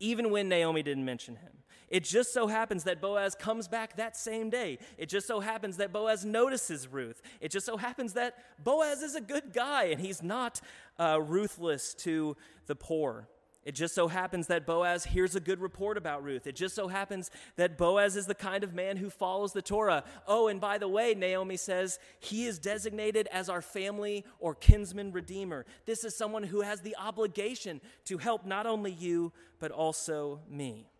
even 0.00 0.30
when 0.30 0.48
Naomi 0.48 0.82
didn't 0.82 1.04
mention 1.04 1.36
him. 1.36 1.50
It 1.88 2.02
just 2.02 2.32
so 2.32 2.46
happens 2.46 2.84
that 2.84 3.00
Boaz 3.00 3.34
comes 3.34 3.68
back 3.68 3.96
that 3.96 4.16
same 4.16 4.50
day. 4.50 4.78
It 4.98 5.08
just 5.08 5.26
so 5.26 5.40
happens 5.40 5.76
that 5.76 5.92
Boaz 5.92 6.24
notices 6.24 6.88
Ruth. 6.88 7.22
It 7.40 7.50
just 7.50 7.66
so 7.66 7.76
happens 7.76 8.14
that 8.14 8.36
Boaz 8.62 9.02
is 9.02 9.14
a 9.14 9.20
good 9.20 9.52
guy 9.52 9.84
and 9.84 10.00
he's 10.00 10.22
not 10.22 10.60
uh, 10.98 11.20
ruthless 11.20 11.94
to 11.94 12.36
the 12.66 12.74
poor. 12.74 13.28
It 13.64 13.74
just 13.74 13.94
so 13.94 14.08
happens 14.08 14.48
that 14.48 14.66
Boaz 14.66 15.04
hears 15.04 15.34
a 15.34 15.40
good 15.40 15.60
report 15.60 15.96
about 15.96 16.22
Ruth. 16.22 16.46
It 16.46 16.54
just 16.54 16.74
so 16.74 16.88
happens 16.88 17.30
that 17.56 17.78
Boaz 17.78 18.14
is 18.14 18.26
the 18.26 18.34
kind 18.34 18.62
of 18.62 18.74
man 18.74 18.98
who 18.98 19.08
follows 19.08 19.54
the 19.54 19.62
Torah. 19.62 20.04
Oh, 20.26 20.48
and 20.48 20.60
by 20.60 20.76
the 20.76 20.88
way, 20.88 21.14
Naomi 21.14 21.56
says, 21.56 21.98
he 22.20 22.44
is 22.44 22.58
designated 22.58 23.26
as 23.32 23.48
our 23.48 23.62
family 23.62 24.26
or 24.38 24.54
kinsman 24.54 25.12
redeemer. 25.12 25.64
This 25.86 26.04
is 26.04 26.14
someone 26.14 26.42
who 26.42 26.60
has 26.60 26.82
the 26.82 26.94
obligation 26.96 27.80
to 28.04 28.18
help 28.18 28.44
not 28.44 28.66
only 28.66 28.92
you, 28.92 29.32
but 29.58 29.70
also 29.70 30.40
me. 30.50 30.90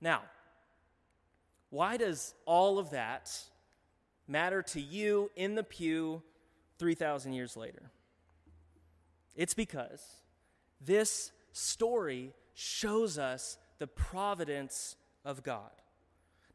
Now, 0.00 0.22
why 1.70 1.96
does 1.96 2.34
all 2.46 2.78
of 2.78 2.90
that 2.90 3.36
matter 4.28 4.62
to 4.62 4.80
you 4.80 5.28
in 5.34 5.56
the 5.56 5.64
pew 5.64 6.22
3,000 6.78 7.32
years 7.32 7.56
later? 7.56 7.90
It's 9.34 9.54
because 9.54 10.04
this 10.80 11.32
story 11.58 12.32
shows 12.54 13.18
us 13.18 13.58
the 13.78 13.86
providence 13.86 14.96
of 15.24 15.42
God. 15.42 15.70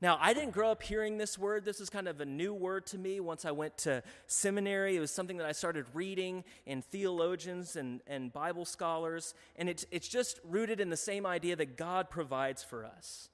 Now, 0.02 0.18
I 0.20 0.34
didn't 0.34 0.52
grow 0.52 0.70
up 0.70 0.84
hearing 0.84 1.18
this 1.18 1.38
word. 1.38 1.64
This 1.64 1.80
is 1.80 1.90
kind 1.90 2.10
of 2.10 2.20
a 2.20 2.26
new 2.26 2.54
word 2.54 2.86
to 2.88 2.98
me 2.98 3.22
once 3.22 3.46
I 3.46 3.52
went 3.52 3.78
to 3.80 4.04
seminary. 4.28 4.98
It 4.98 5.00
was 5.00 5.12
something 5.12 5.38
that 5.38 5.48
I 5.48 5.54
started 5.54 5.86
reading 5.94 6.44
in 6.66 6.82
theologians 6.82 7.78
and, 7.78 8.02
and 8.06 8.34
Bible 8.34 8.66
scholars. 8.66 9.34
And 9.56 9.70
it's, 9.70 9.86
it's 9.92 10.10
just 10.10 10.42
rooted 10.44 10.82
in 10.82 10.90
the 10.90 10.98
same 10.98 11.26
idea 11.26 11.56
that 11.56 11.78
God 11.78 12.10
provides 12.10 12.62
for 12.66 12.84
us. 12.84 13.30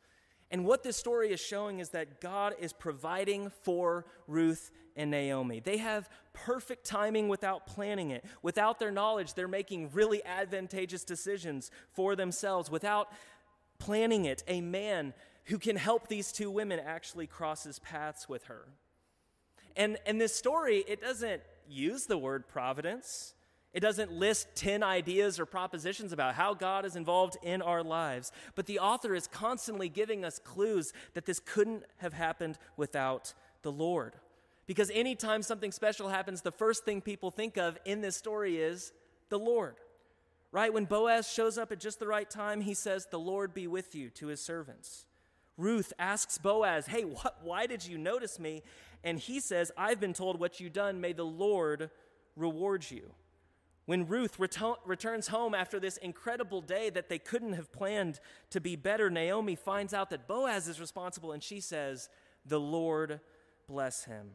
And 0.51 0.65
what 0.65 0.83
this 0.83 0.97
story 0.97 1.31
is 1.31 1.39
showing 1.39 1.79
is 1.79 1.89
that 1.89 2.21
God 2.21 2.55
is 2.59 2.73
providing 2.73 3.51
for 3.63 4.05
Ruth 4.27 4.71
and 4.95 5.11
Naomi. 5.11 5.59
They 5.59 5.77
have 5.77 6.09
perfect 6.33 6.85
timing 6.85 7.29
without 7.29 7.67
planning 7.67 8.11
it. 8.11 8.25
Without 8.41 8.79
their 8.79 8.91
knowledge, 8.91 9.33
they're 9.33 9.47
making 9.47 9.91
really 9.93 10.23
advantageous 10.25 11.03
decisions 11.03 11.69
for 11.93 12.15
themselves. 12.15 12.71
Without 12.71 13.11
planning 13.77 14.25
it, 14.25 14.43
a 14.47 14.61
man 14.61 15.13
who 15.45 15.59
can 15.59 15.75
help 15.75 16.07
these 16.07 16.31
two 16.31 16.49
women 16.49 16.79
actually 16.79 17.27
crosses 17.27 17.79
paths 17.79 18.27
with 18.27 18.45
her. 18.45 18.65
And, 19.75 19.97
and 20.05 20.19
this 20.19 20.35
story, 20.35 20.83
it 20.87 21.01
doesn't 21.01 21.41
use 21.67 22.05
the 22.05 22.17
word 22.17 22.47
providence. 22.47 23.33
It 23.73 23.81
doesn't 23.81 24.11
list 24.11 24.47
10 24.55 24.81
ideas 24.81 25.39
or 25.39 25.45
propositions 25.45 26.11
about 26.11 26.33
how 26.33 26.55
God 26.55 26.85
is 26.85 26.95
involved 26.95 27.37
in 27.43 27.61
our 27.61 27.83
lives, 27.83 28.31
but 28.55 28.65
the 28.65 28.79
author 28.79 29.13
is 29.13 29.27
constantly 29.27 29.89
giving 29.89 30.25
us 30.25 30.39
clues 30.39 30.91
that 31.13 31.25
this 31.25 31.39
couldn't 31.39 31.83
have 31.97 32.13
happened 32.13 32.57
without 32.77 33.33
the 33.61 33.71
Lord. 33.71 34.15
Because 34.65 34.91
anytime 34.93 35.43
something 35.43 35.71
special 35.71 36.09
happens, 36.09 36.41
the 36.41 36.51
first 36.51 36.83
thing 36.83 37.01
people 37.01 37.31
think 37.31 37.57
of 37.57 37.77
in 37.85 38.01
this 38.01 38.15
story 38.15 38.57
is 38.57 38.91
the 39.29 39.39
Lord. 39.39 39.75
Right? 40.51 40.73
When 40.73 40.85
Boaz 40.85 41.31
shows 41.31 41.59
up 41.59 41.71
at 41.71 41.79
just 41.79 41.99
the 41.99 42.07
right 42.07 42.29
time, 42.29 42.61
he 42.61 42.73
says, 42.73 43.05
The 43.05 43.19
Lord 43.19 43.53
be 43.53 43.67
with 43.67 43.93
you 43.93 44.09
to 44.11 44.27
his 44.27 44.41
servants. 44.41 45.05
Ruth 45.57 45.93
asks 45.99 46.39
Boaz, 46.39 46.87
Hey, 46.87 47.03
why 47.43 47.67
did 47.67 47.85
you 47.85 47.99
notice 47.99 48.39
me? 48.39 48.63
And 49.03 49.19
he 49.19 49.39
says, 49.39 49.71
I've 49.77 49.99
been 49.99 50.13
told 50.13 50.39
what 50.39 50.59
you've 50.59 50.73
done. 50.73 51.01
May 51.01 51.13
the 51.13 51.25
Lord 51.25 51.91
reward 52.35 52.89
you. 52.89 53.11
When 53.89 54.05
Ruth 54.05 54.37
reto- 54.37 54.77
returns 54.85 55.29
home 55.29 55.55
after 55.55 55.79
this 55.79 55.97
incredible 55.97 56.61
day 56.61 56.91
that 56.91 57.09
they 57.09 57.17
couldn't 57.17 57.53
have 57.53 57.71
planned 57.71 58.19
to 58.51 58.61
be 58.61 58.75
better, 58.75 59.09
Naomi 59.09 59.55
finds 59.55 59.95
out 59.95 60.11
that 60.11 60.27
Boaz 60.27 60.67
is 60.67 60.79
responsible 60.79 61.31
and 61.31 61.41
she 61.41 61.59
says, 61.59 62.07
The 62.45 62.59
Lord 62.59 63.19
bless 63.67 64.03
him. 64.03 64.33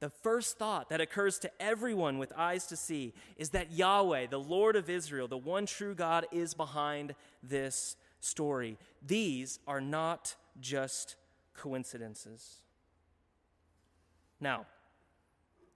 The 0.00 0.10
first 0.10 0.58
thought 0.58 0.88
that 0.88 1.00
occurs 1.00 1.38
to 1.38 1.62
everyone 1.62 2.18
with 2.18 2.32
eyes 2.36 2.66
to 2.66 2.74
see 2.74 3.14
is 3.36 3.50
that 3.50 3.70
Yahweh, 3.70 4.26
the 4.26 4.40
Lord 4.40 4.74
of 4.74 4.90
Israel, 4.90 5.28
the 5.28 5.38
one 5.38 5.66
true 5.66 5.94
God, 5.94 6.26
is 6.32 6.52
behind 6.52 7.14
this 7.44 7.94
story. 8.18 8.76
These 9.06 9.60
are 9.68 9.80
not 9.80 10.34
just 10.60 11.14
coincidences. 11.54 12.56
Now, 14.40 14.66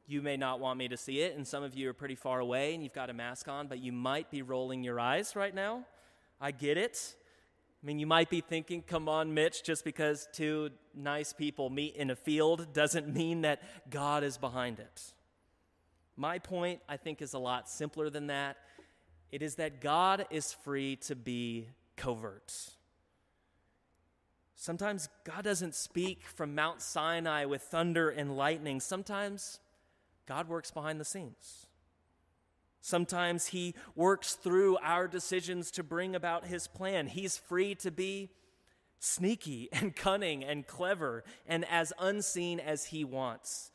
you 0.08 0.22
may 0.22 0.38
not 0.38 0.58
want 0.58 0.78
me 0.78 0.88
to 0.88 0.96
see 0.96 1.20
it, 1.20 1.36
and 1.36 1.46
some 1.46 1.62
of 1.62 1.76
you 1.76 1.90
are 1.90 1.92
pretty 1.92 2.14
far 2.14 2.40
away 2.40 2.74
and 2.74 2.82
you've 2.82 2.94
got 2.94 3.10
a 3.10 3.12
mask 3.12 3.46
on, 3.46 3.68
but 3.68 3.78
you 3.78 3.92
might 3.92 4.30
be 4.30 4.40
rolling 4.40 4.82
your 4.82 4.98
eyes 4.98 5.36
right 5.36 5.54
now. 5.54 5.84
I 6.40 6.50
get 6.50 6.78
it. 6.78 7.14
I 7.82 7.86
mean, 7.86 7.98
you 7.98 8.06
might 8.06 8.30
be 8.30 8.40
thinking, 8.40 8.82
come 8.82 9.08
on, 9.08 9.34
Mitch, 9.34 9.62
just 9.62 9.84
because 9.84 10.26
two 10.32 10.70
nice 10.94 11.34
people 11.34 11.68
meet 11.68 11.94
in 11.94 12.10
a 12.10 12.16
field 12.16 12.72
doesn't 12.72 13.14
mean 13.14 13.42
that 13.42 13.62
God 13.90 14.24
is 14.24 14.38
behind 14.38 14.80
it. 14.80 15.12
My 16.16 16.38
point, 16.38 16.80
I 16.88 16.96
think, 16.96 17.20
is 17.20 17.34
a 17.34 17.38
lot 17.38 17.68
simpler 17.68 18.08
than 18.08 18.28
that. 18.28 18.56
It 19.30 19.42
is 19.42 19.56
that 19.56 19.80
God 19.80 20.26
is 20.30 20.52
free 20.52 20.96
to 21.02 21.14
be 21.14 21.68
covert. 21.96 22.52
Sometimes 24.56 25.08
God 25.22 25.44
doesn't 25.44 25.74
speak 25.74 26.26
from 26.26 26.54
Mount 26.54 26.80
Sinai 26.82 27.44
with 27.44 27.62
thunder 27.62 28.08
and 28.08 28.36
lightning. 28.36 28.80
Sometimes 28.80 29.60
God 30.28 30.46
works 30.46 30.70
behind 30.70 31.00
the 31.00 31.06
scenes. 31.06 31.66
Sometimes 32.82 33.46
He 33.46 33.74
works 33.96 34.34
through 34.34 34.76
our 34.82 35.08
decisions 35.08 35.70
to 35.72 35.82
bring 35.82 36.14
about 36.14 36.46
His 36.46 36.68
plan. 36.68 37.06
He's 37.06 37.38
free 37.38 37.74
to 37.76 37.90
be 37.90 38.30
sneaky 39.00 39.70
and 39.72 39.96
cunning 39.96 40.44
and 40.44 40.66
clever 40.66 41.24
and 41.46 41.64
as 41.64 41.94
unseen 41.98 42.60
as 42.60 42.86
He 42.86 43.04
wants. 43.04 43.72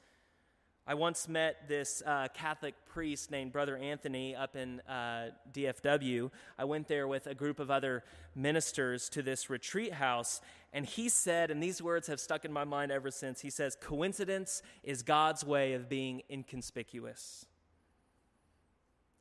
I 0.85 0.95
once 0.95 1.29
met 1.29 1.69
this 1.69 2.03
uh, 2.05 2.27
Catholic 2.33 2.75
priest 2.85 3.31
named 3.31 3.53
Brother 3.53 3.77
Anthony 3.77 4.35
up 4.35 4.57
in 4.57 4.81
uh, 4.81 5.29
DFW. 5.53 6.29
I 6.59 6.65
went 6.65 6.89
there 6.89 7.07
with 7.07 7.25
a 7.25 7.33
group 7.33 7.61
of 7.61 7.71
other 7.71 8.03
ministers 8.35 9.07
to 9.09 9.21
this 9.21 9.49
retreat 9.49 9.93
house, 9.93 10.41
and 10.73 10.85
he 10.85 11.07
said, 11.07 11.51
and 11.51 11.63
these 11.63 11.81
words 11.81 12.07
have 12.07 12.19
stuck 12.19 12.43
in 12.43 12.51
my 12.51 12.65
mind 12.65 12.91
ever 12.91 13.11
since 13.11 13.39
he 13.39 13.49
says, 13.49 13.77
Coincidence 13.79 14.61
is 14.83 15.03
God's 15.03 15.45
way 15.45 15.71
of 15.71 15.87
being 15.87 16.21
inconspicuous. 16.29 17.45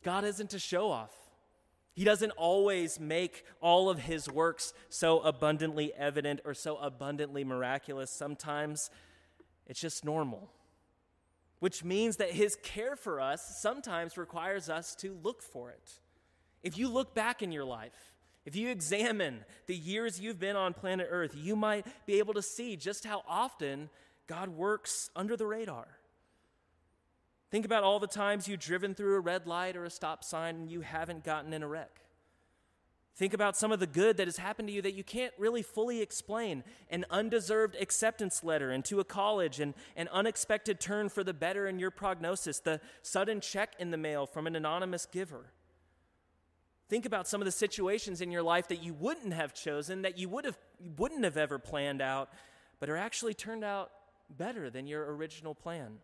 God 0.02 0.25
isn't 0.25 0.52
a 0.54 0.59
show 0.59 0.90
off. 0.90 1.14
He 1.95 2.02
doesn't 2.02 2.33
always 2.33 2.99
make 2.99 3.45
all 3.61 3.88
of 3.88 4.00
his 4.00 4.28
works 4.28 4.75
so 4.88 5.21
abundantly 5.21 5.95
evident 5.95 6.40
or 6.45 6.54
so 6.54 6.76
abundantly 6.78 7.45
miraculous. 7.45 8.11
Sometimes 8.11 8.90
it's 9.69 9.81
just 9.81 10.04
normal 10.04 10.50
which 11.62 11.85
means 11.85 12.16
that 12.16 12.33
his 12.33 12.57
care 12.57 12.97
for 12.97 13.21
us 13.21 13.61
sometimes 13.61 14.19
requires 14.19 14.69
us 14.69 14.97
to 14.97 15.16
look 15.23 15.40
for 15.40 15.71
it. 15.71 15.92
If 16.64 16.76
you 16.76 16.88
look 16.88 17.14
back 17.14 17.40
in 17.40 17.52
your 17.52 17.64
life, 17.64 18.16
if 18.45 18.57
you 18.57 18.69
examine 18.69 19.45
the 19.66 19.76
years 19.76 20.19
you've 20.19 20.40
been 20.40 20.57
on 20.57 20.75
planet 20.75 21.07
Earth, 21.09 21.37
you 21.37 21.54
might 21.54 21.87
be 22.04 22.19
able 22.19 22.35
to 22.35 22.42
see 22.42 22.75
just 22.75 23.04
how 23.04 23.23
often 23.28 23.90
God 24.26 24.49
works 24.49 25.09
under 25.14 25.37
the 25.37 25.47
radar. 25.47 25.87
Think 27.52 27.64
about 27.64 27.85
all 27.85 28.00
the 28.00 28.09
times 28.09 28.49
you've 28.49 28.59
driven 28.59 28.92
through 28.92 29.14
a 29.14 29.21
red 29.21 29.47
light 29.47 29.76
or 29.76 29.85
a 29.85 29.90
stop 29.90 30.25
sign 30.25 30.57
and 30.57 30.69
you 30.69 30.81
haven't 30.81 31.23
gotten 31.23 31.52
in 31.52 31.62
a 31.62 31.69
wreck. 31.69 32.00
Think 33.14 33.35
about 33.35 33.57
some 33.57 33.73
of 33.73 33.81
the 33.81 33.87
good 33.87 34.16
that 34.16 34.26
has 34.26 34.38
happened 34.38 34.69
to 34.69 34.75
you 34.75 34.83
that 34.83 34.95
you 34.95 35.04
can't 35.04 35.35
really 35.37 35.62
fully 35.62 36.00
explain 36.00 36.64
an 36.90 37.04
undeserved 37.11 37.76
acceptance 37.78 38.42
letter 38.42 38.73
into 38.73 39.00
a 39.00 39.04
college, 39.04 39.61
and 39.61 39.75
an 39.97 40.09
unexpected 40.12 40.81
turn 40.81 41.11
for 41.11 41.23
the 41.23 41.35
better 41.35 41.66
in 41.66 41.78
your 41.78 41.90
prognosis, 41.90 42.61
the 42.61 42.81
sudden 43.02 43.40
check 43.40 43.75
in 43.78 43.90
the 43.90 43.99
mail 43.99 44.25
from 44.26 44.47
an 44.47 44.57
anonymous 44.57 45.04
giver. 45.04 45.52
Think 46.88 47.04
about 47.04 47.28
some 47.28 47.40
of 47.40 47.45
the 47.45 47.52
situations 47.52 48.23
in 48.23 48.31
your 48.31 48.42
life 48.42 48.69
that 48.69 48.83
you 48.83 48.95
wouldn't 48.95 49.35
have 49.35 49.54
chosen, 49.54 50.02
that 50.02 50.19
you 50.19 50.28
would 50.31 50.45
have, 50.47 50.59
wouldn't 50.97 51.25
have 51.25 51.37
ever 51.37 51.59
planned 51.59 52.00
out, 52.00 52.31
but 52.81 52.88
are 52.88 52.97
actually 52.97 53.35
turned 53.35 53.64
out 53.64 53.90
better 54.31 54.71
than 54.71 54.87
your 54.87 55.14
original 55.14 55.54
plan. 55.54 55.99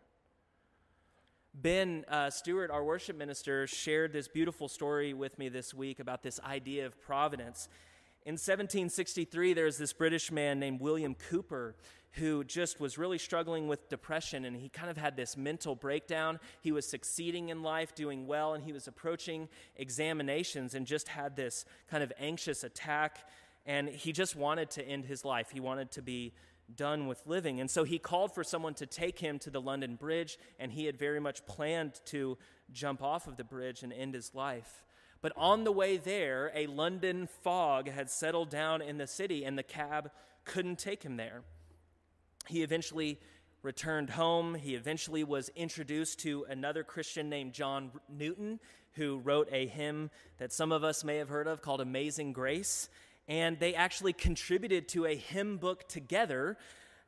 Ben 1.53 2.05
uh, 2.07 2.29
Stewart, 2.29 2.69
our 2.69 2.83
worship 2.83 3.17
minister, 3.17 3.65
shared 3.65 4.13
this 4.13 4.27
beautiful 4.27 4.67
story 4.67 5.13
with 5.13 5.37
me 5.39 5.49
this 5.49 5.73
week 5.73 5.99
about 5.99 6.21
this 6.23 6.39
idea 6.41 6.85
of 6.85 6.99
providence. 7.01 7.67
In 8.25 8.33
1763, 8.33 9.53
there 9.53 9.65
was 9.65 9.77
this 9.77 9.91
British 9.91 10.31
man 10.31 10.59
named 10.59 10.79
William 10.79 11.15
Cowper 11.15 11.75
who 12.13 12.43
just 12.43 12.79
was 12.79 12.97
really 12.97 13.17
struggling 13.17 13.67
with 13.67 13.87
depression 13.89 14.45
and 14.45 14.55
he 14.55 14.69
kind 14.69 14.89
of 14.89 14.97
had 14.97 15.15
this 15.15 15.37
mental 15.37 15.75
breakdown. 15.75 16.39
He 16.61 16.71
was 16.71 16.87
succeeding 16.87 17.49
in 17.49 17.61
life, 17.61 17.93
doing 17.93 18.25
well, 18.25 18.53
and 18.53 18.63
he 18.63 18.73
was 18.73 18.87
approaching 18.87 19.47
examinations 19.75 20.73
and 20.73 20.85
just 20.87 21.07
had 21.07 21.35
this 21.35 21.65
kind 21.89 22.03
of 22.03 22.11
anxious 22.19 22.63
attack. 22.63 23.27
And 23.65 23.89
he 23.89 24.11
just 24.11 24.35
wanted 24.35 24.71
to 24.71 24.87
end 24.87 25.05
his 25.05 25.23
life. 25.23 25.51
He 25.51 25.59
wanted 25.59 25.91
to 25.91 26.01
be 26.01 26.33
done 26.75 27.07
with 27.07 27.25
living. 27.25 27.59
And 27.59 27.69
so 27.69 27.83
he 27.83 27.99
called 27.99 28.33
for 28.33 28.43
someone 28.43 28.73
to 28.75 28.85
take 28.85 29.19
him 29.19 29.39
to 29.39 29.49
the 29.49 29.61
London 29.61 29.95
Bridge, 29.95 30.37
and 30.59 30.71
he 30.71 30.85
had 30.85 30.97
very 30.97 31.19
much 31.19 31.45
planned 31.45 31.99
to 32.05 32.37
jump 32.71 33.01
off 33.01 33.27
of 33.27 33.37
the 33.37 33.43
bridge 33.43 33.83
and 33.83 33.91
end 33.91 34.13
his 34.13 34.33
life. 34.33 34.83
But 35.21 35.33
on 35.35 35.63
the 35.63 35.71
way 35.71 35.97
there, 35.97 36.51
a 36.55 36.67
London 36.67 37.27
fog 37.43 37.89
had 37.89 38.09
settled 38.09 38.49
down 38.49 38.81
in 38.81 38.97
the 38.97 39.07
city, 39.07 39.43
and 39.43 39.57
the 39.57 39.63
cab 39.63 40.11
couldn't 40.45 40.79
take 40.79 41.03
him 41.03 41.17
there. 41.17 41.41
He 42.47 42.63
eventually 42.63 43.19
returned 43.61 44.09
home. 44.09 44.55
He 44.55 44.75
eventually 44.75 45.23
was 45.23 45.49
introduced 45.55 46.19
to 46.19 46.45
another 46.49 46.83
Christian 46.83 47.29
named 47.29 47.53
John 47.53 47.91
Newton, 48.07 48.59
who 48.93 49.17
wrote 49.19 49.49
a 49.51 49.67
hymn 49.67 50.09
that 50.37 50.53
some 50.53 50.71
of 50.71 50.83
us 50.83 51.03
may 51.03 51.17
have 51.17 51.29
heard 51.29 51.47
of 51.47 51.61
called 51.61 51.81
Amazing 51.81 52.33
Grace 52.33 52.89
and 53.29 53.59
they 53.59 53.75
actually 53.75 54.11
contributed 54.11 54.89
to 54.89 55.05
a 55.05 55.15
hymn 55.15 55.57
book 55.57 55.87
together 55.87 56.57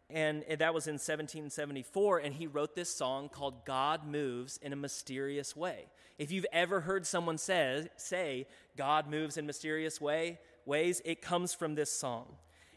and 0.10 0.44
that 0.60 0.74
was 0.74 0.88
in 0.88 0.96
1774 0.96 2.20
and 2.20 2.36
he 2.36 2.46
wrote 2.46 2.76
this 2.76 2.94
song 2.94 3.30
called 3.30 3.66
god 3.66 4.06
moves 4.06 4.58
in 4.62 4.72
a 4.72 4.76
mysterious 4.76 5.56
way. 5.56 5.88
If 6.18 6.32
you've 6.32 6.46
ever 6.52 6.82
heard 6.82 7.06
someone 7.06 7.38
say, 7.38 7.88
say 7.98 8.46
god 8.78 9.10
moves 9.10 9.38
in 9.38 9.46
mysterious 9.46 10.00
way 10.00 10.40
ways 10.66 11.02
it 11.04 11.22
comes 11.22 11.54
from 11.54 11.76
this 11.76 11.92
song. 11.92 12.28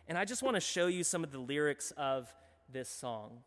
And 0.09 0.17
i 0.17 0.25
just 0.25 0.43
want 0.43 0.57
to 0.57 0.61
show 0.61 0.87
you 0.87 1.05
some 1.05 1.23
of 1.23 1.31
the 1.31 1.39
lyrics 1.39 1.93
of 1.97 2.33
this 2.73 2.89
song. 2.89 3.41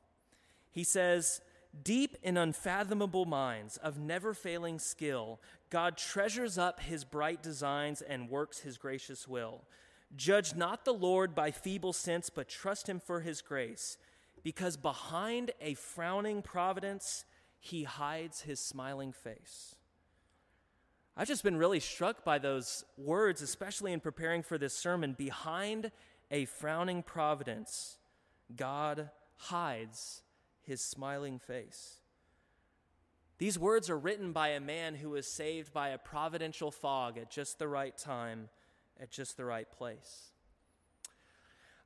He 0.69 0.83
says 0.83 1.41
deep 1.83 2.17
in 2.21 2.37
unfathomable 2.37 3.25
minds 3.25 3.77
of 3.77 3.99
never 3.99 4.33
failing 4.33 4.79
skill 4.79 5.39
god 5.69 5.97
treasures 5.97 6.57
up 6.57 6.79
his 6.79 7.03
bright 7.03 7.41
designs 7.43 8.01
and 8.01 8.29
works 8.29 8.59
his 8.59 8.77
gracious 8.77 9.27
will 9.27 9.63
Judge 10.15 10.55
not 10.55 10.85
the 10.85 10.93
Lord 10.93 11.35
by 11.35 11.51
feeble 11.51 11.93
sense, 11.93 12.29
but 12.29 12.47
trust 12.47 12.87
him 12.87 12.99
for 12.99 13.21
his 13.21 13.41
grace, 13.41 13.97
because 14.43 14.77
behind 14.77 15.51
a 15.61 15.73
frowning 15.73 16.41
providence, 16.41 17.25
he 17.59 17.83
hides 17.83 18.41
his 18.41 18.59
smiling 18.59 19.11
face. 19.11 19.75
I've 21.15 21.27
just 21.27 21.43
been 21.43 21.57
really 21.57 21.79
struck 21.79 22.23
by 22.23 22.37
those 22.37 22.85
words, 22.95 23.41
especially 23.41 23.91
in 23.91 23.99
preparing 23.99 24.43
for 24.43 24.57
this 24.57 24.75
sermon. 24.75 25.15
Behind 25.17 25.91
a 26.29 26.45
frowning 26.45 27.01
providence, 27.01 27.97
God 28.55 29.09
hides 29.35 30.21
his 30.61 30.79
smiling 30.79 31.39
face. 31.39 31.95
These 33.39 33.59
words 33.59 33.89
are 33.89 33.97
written 33.97 34.31
by 34.31 34.49
a 34.49 34.59
man 34.59 34.95
who 34.95 35.11
was 35.11 35.27
saved 35.27 35.73
by 35.73 35.89
a 35.89 35.97
providential 35.97 36.71
fog 36.71 37.17
at 37.17 37.31
just 37.31 37.59
the 37.59 37.67
right 37.67 37.97
time 37.97 38.49
at 39.01 39.11
just 39.11 39.37
the 39.37 39.45
right 39.45 39.69
place. 39.71 40.31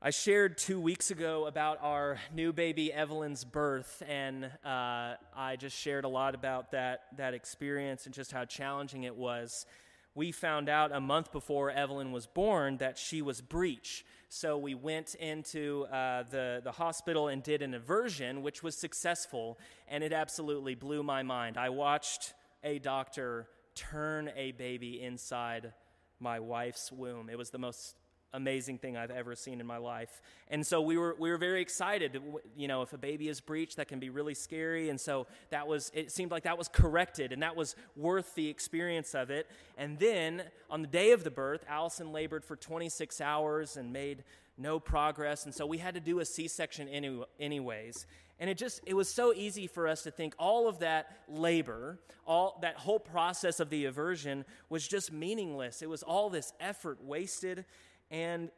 I 0.03 0.09
shared 0.09 0.57
two 0.57 0.79
weeks 0.79 1.11
ago 1.11 1.45
about 1.45 1.77
our 1.81 2.17
new 2.33 2.51
baby 2.51 2.91
Evelyn's 2.91 3.43
birth, 3.43 4.01
and 4.07 4.45
uh, 4.45 5.13
I 5.35 5.57
just 5.59 5.77
shared 5.77 6.05
a 6.05 6.07
lot 6.07 6.33
about 6.33 6.71
that, 6.71 7.01
that 7.17 7.35
experience 7.35 8.07
and 8.07 8.15
just 8.15 8.31
how 8.31 8.45
challenging 8.45 9.03
it 9.03 9.15
was. 9.15 9.67
We 10.15 10.31
found 10.31 10.69
out 10.69 10.91
a 10.91 10.99
month 10.99 11.31
before 11.31 11.69
Evelyn 11.69 12.11
was 12.11 12.25
born 12.25 12.77
that 12.77 12.97
she 12.97 13.21
was 13.21 13.41
breech. 13.41 14.03
So 14.27 14.57
we 14.57 14.73
went 14.73 15.13
into 15.15 15.85
uh, 15.91 16.23
the, 16.23 16.61
the 16.63 16.71
hospital 16.71 17.27
and 17.27 17.43
did 17.43 17.61
an 17.61 17.75
aversion, 17.75 18.41
which 18.41 18.63
was 18.63 18.75
successful, 18.75 19.59
and 19.87 20.03
it 20.03 20.13
absolutely 20.13 20.73
blew 20.73 21.03
my 21.03 21.21
mind. 21.21 21.57
I 21.57 21.69
watched 21.69 22.33
a 22.63 22.79
doctor 22.79 23.47
turn 23.75 24.31
a 24.35 24.51
baby 24.53 25.01
inside 25.01 25.73
my 26.21 26.39
wife's 26.39 26.91
womb. 26.91 27.29
It 27.29 27.37
was 27.37 27.49
the 27.49 27.57
most 27.57 27.95
amazing 28.33 28.77
thing 28.77 28.97
I've 28.97 29.11
ever 29.11 29.35
seen 29.35 29.59
in 29.59 29.67
my 29.67 29.77
life. 29.77 30.21
And 30.49 30.65
so 30.65 30.81
we 30.81 30.97
were 30.97 31.15
we 31.19 31.29
were 31.29 31.37
very 31.37 31.61
excited. 31.61 32.21
You 32.55 32.67
know, 32.67 32.81
if 32.81 32.93
a 32.93 32.97
baby 32.97 33.27
is 33.29 33.41
breached, 33.41 33.77
that 33.77 33.87
can 33.87 33.99
be 33.99 34.09
really 34.09 34.33
scary. 34.33 34.89
And 34.89 34.99
so 34.99 35.27
that 35.49 35.67
was 35.67 35.91
it 35.93 36.11
seemed 36.11 36.31
like 36.31 36.43
that 36.43 36.57
was 36.57 36.67
corrected 36.67 37.31
and 37.31 37.43
that 37.43 37.55
was 37.55 37.75
worth 37.95 38.35
the 38.35 38.49
experience 38.49 39.13
of 39.13 39.29
it. 39.29 39.47
And 39.77 39.99
then 39.99 40.43
on 40.69 40.81
the 40.81 40.87
day 40.87 41.11
of 41.11 41.23
the 41.23 41.31
birth, 41.31 41.65
Allison 41.67 42.11
labored 42.11 42.45
for 42.45 42.55
26 42.55 43.21
hours 43.21 43.77
and 43.77 43.91
made 43.91 44.23
no 44.57 44.79
progress. 44.79 45.45
And 45.45 45.53
so 45.53 45.65
we 45.65 45.77
had 45.77 45.95
to 45.95 45.99
do 45.99 46.19
a 46.19 46.25
C-section 46.25 46.87
any, 46.87 47.23
anyways. 47.39 48.05
And 48.39 48.49
it 48.49 48.57
just, 48.57 48.81
it 48.87 48.95
was 48.95 49.07
so 49.07 49.33
easy 49.33 49.67
for 49.67 49.87
us 49.87 50.01
to 50.03 50.11
think 50.11 50.33
all 50.39 50.67
of 50.67 50.79
that 50.79 51.11
labor, 51.29 51.99
all 52.25 52.57
that 52.63 52.75
whole 52.75 52.99
process 52.99 53.59
of 53.59 53.69
the 53.69 53.85
aversion 53.85 54.45
was 54.67 54.87
just 54.87 55.11
meaningless. 55.11 55.83
It 55.83 55.89
was 55.89 56.01
all 56.01 56.29
this 56.29 56.51
effort 56.59 57.03
wasted. 57.03 57.65
And 58.11 58.51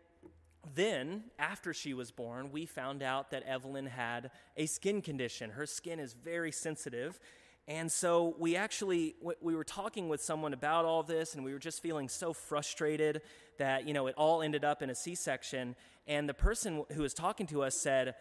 then, 0.75 1.25
after 1.39 1.73
she 1.73 1.93
was 1.93 2.11
born, 2.11 2.51
we 2.51 2.65
found 2.65 3.03
out 3.03 3.31
that 3.31 3.43
Evelyn 3.43 3.85
had 3.85 4.31
a 4.57 4.65
skin 4.65 5.01
condition. 5.01 5.51
Her 5.51 5.65
skin 5.65 5.99
is 5.99 6.13
very 6.13 6.51
sensitive. 6.51 7.19
And 7.67 7.89
so 7.89 8.35
we 8.37 8.57
actually 8.57 9.15
we 9.41 9.55
were 9.55 9.63
talking 9.63 10.09
with 10.09 10.21
someone 10.21 10.53
about 10.53 10.83
all 10.83 11.01
this 11.01 11.33
and 11.33 11.45
we 11.45 11.53
were 11.53 11.59
just 11.59 11.81
feeling 11.81 12.09
so 12.09 12.33
frustrated 12.33 13.21
that, 13.57 13.87
you 13.87 13.93
know, 13.93 14.07
it 14.07 14.15
all 14.17 14.41
ended 14.41 14.65
up 14.65 14.81
in 14.81 14.89
a 14.89 14.95
C-section 14.95 15.75
and 16.07 16.27
the 16.27 16.33
person 16.33 16.83
who 16.91 17.01
was 17.01 17.13
talking 17.13 17.47
to 17.47 17.63
us 17.63 17.75
said, 17.75 18.15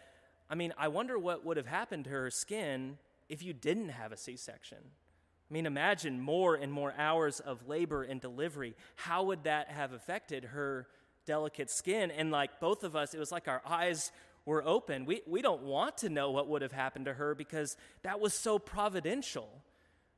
I 0.49 0.55
mean, 0.55 0.73
I 0.77 0.87
wonder 0.87 1.19
what 1.19 1.45
would 1.45 1.57
have 1.57 1.65
happened 1.65 2.05
to 2.05 2.09
her 2.11 2.29
skin 2.29 2.97
if 3.27 3.43
you 3.43 3.53
didn't 3.53 3.89
have 3.89 4.11
a 4.11 4.17
C 4.17 4.37
section. 4.37 4.77
I 4.79 5.53
mean, 5.53 5.65
imagine 5.65 6.21
more 6.21 6.55
and 6.55 6.71
more 6.71 6.93
hours 6.97 7.39
of 7.39 7.67
labor 7.67 8.03
and 8.03 8.21
delivery. 8.21 8.75
How 8.95 9.23
would 9.23 9.43
that 9.43 9.69
have 9.69 9.91
affected 9.91 10.45
her 10.45 10.87
delicate 11.25 11.69
skin? 11.69 12.11
And 12.11 12.31
like 12.31 12.59
both 12.59 12.83
of 12.83 12.95
us, 12.95 13.13
it 13.13 13.19
was 13.19 13.31
like 13.31 13.47
our 13.47 13.61
eyes 13.65 14.11
were 14.45 14.63
open. 14.65 15.05
We, 15.05 15.21
we 15.25 15.41
don't 15.41 15.63
want 15.63 15.97
to 15.99 16.09
know 16.09 16.31
what 16.31 16.47
would 16.47 16.61
have 16.61 16.71
happened 16.71 17.05
to 17.05 17.13
her 17.13 17.35
because 17.35 17.77
that 18.03 18.19
was 18.19 18.33
so 18.33 18.59
providential. 18.59 19.49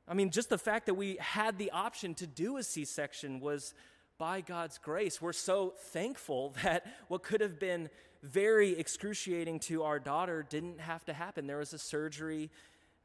I 0.08 0.14
mean, 0.14 0.30
just 0.30 0.48
the 0.48 0.58
fact 0.58 0.86
that 0.86 0.94
we 0.94 1.16
had 1.20 1.58
the 1.58 1.70
option 1.70 2.14
to 2.16 2.26
do 2.26 2.56
a 2.56 2.62
C 2.62 2.84
section 2.84 3.40
was 3.40 3.74
by 4.18 4.40
God's 4.40 4.78
grace. 4.78 5.20
We're 5.20 5.32
so 5.32 5.74
thankful 5.92 6.54
that 6.62 6.86
what 7.08 7.22
could 7.22 7.40
have 7.40 7.58
been 7.58 7.90
very 8.22 8.78
excruciating 8.78 9.60
to 9.60 9.82
our 9.84 9.98
daughter 9.98 10.44
didn't 10.48 10.80
have 10.80 11.04
to 11.04 11.12
happen. 11.12 11.46
There 11.46 11.58
was 11.58 11.72
a 11.72 11.78
surgery, 11.78 12.50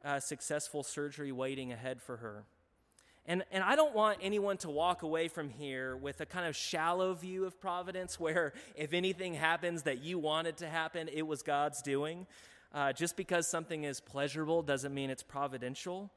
uh, 0.04 0.20
successful 0.20 0.84
surgery 0.84 1.32
waiting 1.32 1.72
ahead 1.72 2.02
for 2.02 2.18
her. 2.18 2.46
And, 3.28 3.44
and 3.52 3.64
I 3.64 3.76
don't 3.76 3.94
want 3.94 4.18
anyone 4.22 4.58
to 4.58 4.70
walk 4.70 5.04
away 5.04 5.28
from 5.28 5.50
here 5.50 5.96
with 5.96 6.22
a 6.22 6.26
kind 6.26 6.48
of 6.48 6.56
shallow 6.56 7.14
view 7.14 7.46
of 7.46 7.60
providence 7.62 8.20
where 8.20 8.54
if 8.76 8.94
anything 8.94 9.34
happens 9.34 9.84
that 9.84 10.04
you 10.04 10.20
wanted 10.20 10.58
to 10.58 10.68
happen, 10.68 11.10
it 11.12 11.24
was 11.24 11.44
God's 11.44 11.82
doing. 11.82 12.26
Uh, 12.74 12.94
just 12.94 13.18
because 13.18 13.48
something 13.48 13.84
is 13.84 14.00
pleasurable 14.00 14.62
doesn't 14.64 14.94
mean 14.94 15.10
it's 15.10 15.24
providential. 15.24 16.10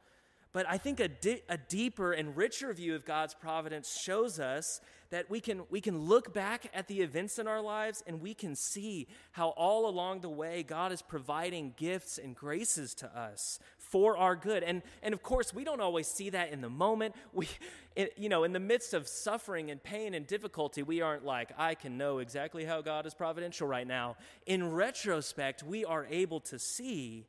But 0.53 0.67
I 0.69 0.79
think 0.79 1.01
a, 1.01 1.09
di- 1.09 1.43
a 1.49 1.59
deeper 1.59 2.12
and 2.12 2.37
richer 2.37 2.73
view 2.73 2.95
of 2.95 3.05
God's 3.05 3.35
providence 3.35 3.99
shows 4.01 4.38
us 4.38 4.81
that 5.11 5.29
we 5.29 5.40
can, 5.40 5.62
we 5.69 5.81
can 5.81 5.99
look 5.99 6.33
back 6.33 6.71
at 6.73 6.87
the 6.87 7.01
events 7.01 7.40
in 7.40 7.49
our 7.49 7.61
lives 7.61 8.05
and 8.07 8.21
we 8.21 8.35
can 8.35 8.55
see 8.55 9.09
how 9.33 9.49
all 9.51 9.88
along 9.88 10.21
the 10.21 10.29
way 10.29 10.62
God 10.62 10.93
is 10.93 11.03
providing 11.03 11.75
gifts 11.77 12.19
and 12.19 12.37
graces 12.37 12.95
to 12.95 13.19
us 13.19 13.59
for 13.95 14.17
our 14.17 14.35
good. 14.35 14.65
And, 14.65 14.83
and 15.05 15.15
of 15.15 15.23
course, 15.23 15.55
we 15.55 15.63
don't 15.63 15.81
always 15.81 16.09
see 16.09 16.31
that 16.31 16.51
in 16.51 16.61
the 16.61 16.69
moment. 16.69 17.15
We, 17.33 17.47
it, 17.95 18.15
you 18.17 18.29
know, 18.29 18.43
in 18.43 18.53
the 18.53 18.59
midst 18.59 18.93
of 18.93 19.07
suffering 19.07 19.71
and 19.71 19.81
pain 19.81 20.15
and 20.15 20.27
difficulty, 20.27 20.83
we 20.83 21.01
aren't 21.01 21.25
like, 21.25 21.53
I 21.57 21.77
can 21.77 21.97
know 21.97 22.19
exactly 22.19 22.65
how 22.65 22.81
God 22.81 23.07
is 23.07 23.15
providential 23.15 23.69
right 23.69 23.87
now. 23.87 24.17
In 24.47 24.73
retrospect, 24.73 25.63
we 25.63 25.85
are 25.85 26.09
able 26.11 26.41
to 26.41 26.59
see 26.59 27.29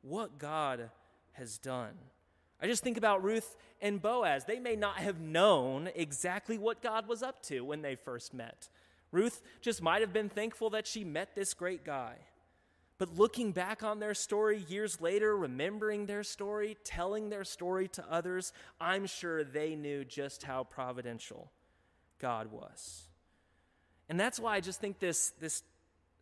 what 0.00 0.38
God 0.38 0.88
has 1.32 1.58
done. 1.58 1.92
I 2.62 2.66
just 2.66 2.82
think 2.82 2.96
about 2.96 3.22
Ruth 3.22 3.54
and 3.82 4.00
Boaz. 4.00 4.46
They 4.46 4.58
may 4.58 4.74
not 4.74 4.96
have 4.96 5.20
known 5.20 5.90
exactly 5.94 6.56
what 6.56 6.80
God 6.80 7.06
was 7.08 7.22
up 7.22 7.42
to 7.48 7.60
when 7.60 7.82
they 7.82 7.94
first 7.94 8.32
met. 8.32 8.70
Ruth 9.12 9.42
just 9.60 9.82
might 9.82 10.00
have 10.00 10.14
been 10.14 10.30
thankful 10.30 10.70
that 10.70 10.86
she 10.86 11.04
met 11.04 11.34
this 11.34 11.52
great 11.52 11.84
guy. 11.84 12.14
But 12.98 13.18
looking 13.18 13.52
back 13.52 13.82
on 13.82 14.00
their 14.00 14.14
story 14.14 14.64
years 14.68 15.00
later, 15.00 15.36
remembering 15.36 16.06
their 16.06 16.22
story, 16.22 16.78
telling 16.82 17.28
their 17.28 17.44
story 17.44 17.88
to 17.88 18.04
others, 18.10 18.52
I'm 18.80 19.06
sure 19.06 19.44
they 19.44 19.74
knew 19.74 20.04
just 20.04 20.42
how 20.42 20.64
providential 20.64 21.50
God 22.18 22.50
was. 22.50 23.08
And 24.08 24.18
that's 24.18 24.40
why 24.40 24.54
I 24.56 24.60
just 24.60 24.80
think 24.80 24.98
this, 24.98 25.32
this 25.40 25.62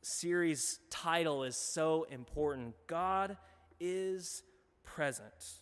series 0.03 0.81
title 0.91 1.45
is 1.45 1.57
so 1.57 2.07
important. 2.11 2.75
God 2.89 3.37
is 3.79 4.43
present 4.83 5.61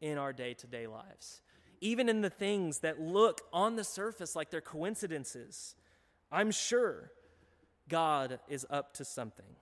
in 0.00 0.18
our 0.18 0.32
day 0.32 0.54
to 0.54 0.66
day 0.66 0.86
lives, 0.86 1.40
even 1.80 2.08
in 2.08 2.20
the 2.20 2.30
things 2.30 2.80
that 2.80 3.00
look 3.00 3.40
on 3.52 3.74
the 3.76 3.84
surface 3.84 4.36
like 4.36 4.50
they're 4.50 4.60
coincidences. 4.60 5.74
I'm 6.30 6.50
sure 6.50 7.10
God 7.88 8.38
is 8.48 8.64
up 8.70 8.94
to 8.94 9.04
something. 9.04 9.56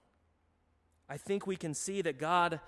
I 1.10 1.16
think 1.16 1.44
we 1.44 1.56
can 1.56 1.74
see 1.74 2.02
that 2.02 2.20
God 2.20 2.60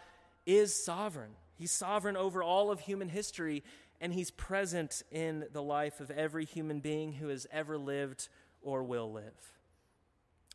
is 0.44 0.74
sovereign. 0.74 1.30
He's 1.54 1.70
sovereign 1.70 2.16
over 2.16 2.42
all 2.42 2.72
of 2.72 2.80
human 2.80 3.08
history, 3.08 3.62
and 4.00 4.12
He's 4.12 4.32
present 4.32 5.04
in 5.12 5.46
the 5.52 5.62
life 5.62 6.00
of 6.00 6.10
every 6.10 6.44
human 6.44 6.80
being 6.80 7.12
who 7.12 7.28
has 7.28 7.46
ever 7.52 7.78
lived 7.78 8.28
or 8.60 8.82
will 8.82 9.12
live. 9.12 9.60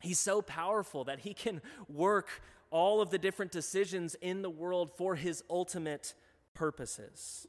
He's 0.01 0.19
so 0.19 0.41
powerful 0.41 1.05
that 1.05 1.19
He 1.19 1.33
can 1.33 1.61
work 1.87 2.41
all 2.71 2.99
of 2.99 3.09
the 3.09 3.17
different 3.17 3.53
decisions 3.53 4.15
in 4.15 4.41
the 4.41 4.49
world 4.49 4.91
for 4.97 5.15
His 5.15 5.41
ultimate 5.49 6.13
purposes. 6.53 7.47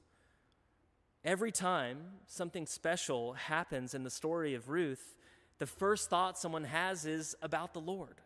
Every 1.24 1.50
time 1.50 1.98
something 2.28 2.64
special 2.66 3.32
happens 3.32 3.92
in 3.92 4.04
the 4.04 4.10
story 4.10 4.54
of 4.54 4.68
Ruth, 4.68 5.16
the 5.58 5.66
first 5.66 6.08
thought 6.08 6.38
someone 6.38 6.62
has 6.62 7.06
is 7.06 7.34
about 7.42 7.74
the 7.74 7.80
Lord. 7.80 8.20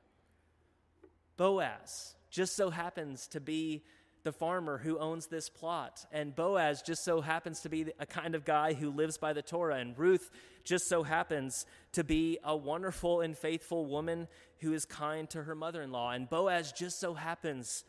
Boaz 1.36 2.14
just 2.30 2.56
so 2.56 2.70
happens 2.70 3.26
to 3.28 3.40
be 3.40 3.82
the 4.22 4.32
farmer 4.32 4.78
who 4.78 4.98
owns 4.98 5.26
this 5.26 5.48
plot. 5.48 6.06
And 6.12 6.34
Boaz 6.34 6.82
just 6.82 7.04
so 7.04 7.20
happens 7.20 7.60
to 7.60 7.68
be 7.68 7.86
a 7.98 8.06
kind 8.06 8.34
of 8.34 8.44
guy 8.44 8.72
who 8.72 8.90
lives 8.90 9.18
by 9.18 9.32
the 9.32 9.42
Torah. 9.42 9.76
And 9.76 9.98
Ruth 9.98 10.30
just 10.64 10.88
so 10.88 11.02
happens 11.02 11.66
to 11.92 12.04
be 12.04 12.38
a 12.44 12.56
wonderful 12.56 13.20
and 13.20 13.36
faithful 13.36 13.86
woman 13.86 14.28
who 14.60 14.72
is 14.72 14.84
kind 14.84 15.28
to 15.30 15.42
her 15.42 15.54
mother 15.54 15.82
in 15.82 15.90
law. 15.90 16.12
And 16.12 16.30
Boaz 16.30 16.72
just 16.72 17.00
so 17.00 17.14
happens 17.14 17.84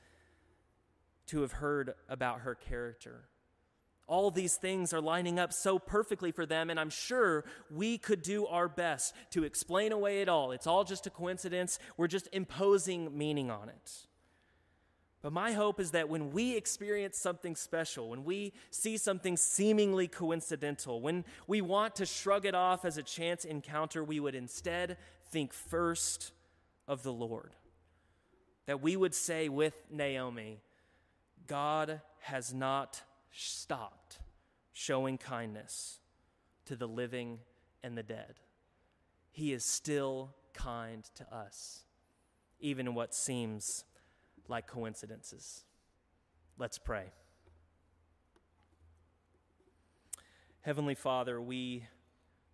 to 1.28 1.42
have 1.42 1.54
heard 1.54 1.94
about 2.10 2.42
her 2.42 2.56
character. 2.56 3.26
All 4.06 4.32
these 4.32 4.56
things 4.56 4.94
are 4.94 5.02
lining 5.02 5.40
up 5.40 5.54
so 5.54 5.80
perfectly 5.80 6.32
for 6.32 6.46
them, 6.46 6.70
and 6.70 6.80
I'm 6.80 6.90
sure 6.90 7.46
we 7.72 7.98
could 7.98 8.22
do 8.22 8.46
our 8.46 8.68
best 8.68 9.16
to 9.32 9.44
explain 9.44 9.92
away 9.92 10.22
it 10.22 10.28
all. 10.28 10.52
It's 10.52 10.68
all 10.68 10.84
just 10.84 11.08
a 11.08 11.10
coincidence. 11.10 11.80
We're 11.96 12.08
just 12.08 12.28
imposing 12.34 13.18
meaning 13.18 13.50
on 13.50 13.70
it. 13.70 13.92
But 15.22 15.32
my 15.32 15.54
hope 15.54 15.80
is 15.80 15.92
that 15.92 16.10
when 16.10 16.32
we 16.32 16.58
experience 16.58 17.18
something 17.18 17.56
special, 17.56 18.10
when 18.10 18.26
we 18.26 18.52
see 18.72 18.98
something 18.98 19.38
seemingly 19.38 20.10
coincidental, 20.10 21.00
when 21.00 21.24
we 21.48 21.62
want 21.62 21.96
to 21.96 22.06
shrug 22.06 22.46
it 22.46 22.54
off 22.54 22.84
as 22.84 22.98
a 22.98 23.04
chance 23.04 23.46
encounter, 23.46 24.04
we 24.04 24.20
would 24.20 24.36
instead 24.36 24.98
think 25.30 25.54
first 25.54 26.34
of 26.90 27.04
the 27.04 27.14
Lord. 27.14 27.56
That 28.66 28.82
we 28.82 28.98
would 28.98 29.16
say 29.16 29.48
with 29.48 29.74
Naomi, 29.90 30.60
God 31.48 32.02
has 32.20 32.54
not 32.54 33.02
stopped 33.34 34.20
showing 34.72 35.18
kindness 35.18 36.00
to 36.66 36.76
the 36.76 36.88
living 36.88 37.40
and 37.84 37.98
the 37.98 38.04
dead. 38.04 38.36
He 39.32 39.52
is 39.52 39.66
still 39.66 40.34
kind 40.54 41.04
to 41.16 41.36
us, 41.36 41.84
even 42.60 42.88
in 42.88 42.96
what 42.96 43.14
seems 43.14 43.84
like 44.48 44.68
coincidences. 44.68 45.64
Let's 46.58 46.78
pray. 46.78 47.06
Heavenly 50.62 50.96
Father, 50.96 51.42
we 51.42 51.88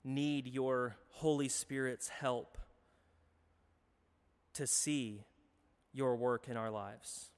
need 0.03 0.47
your 0.47 0.95
Holy 1.09 1.49
Spirit's 1.49 2.09
help 2.09 2.57
to 4.53 4.65
see 4.65 5.25
your 5.93 6.15
work 6.15 6.47
in 6.47 6.57
our 6.57 6.71
lives. 6.71 7.29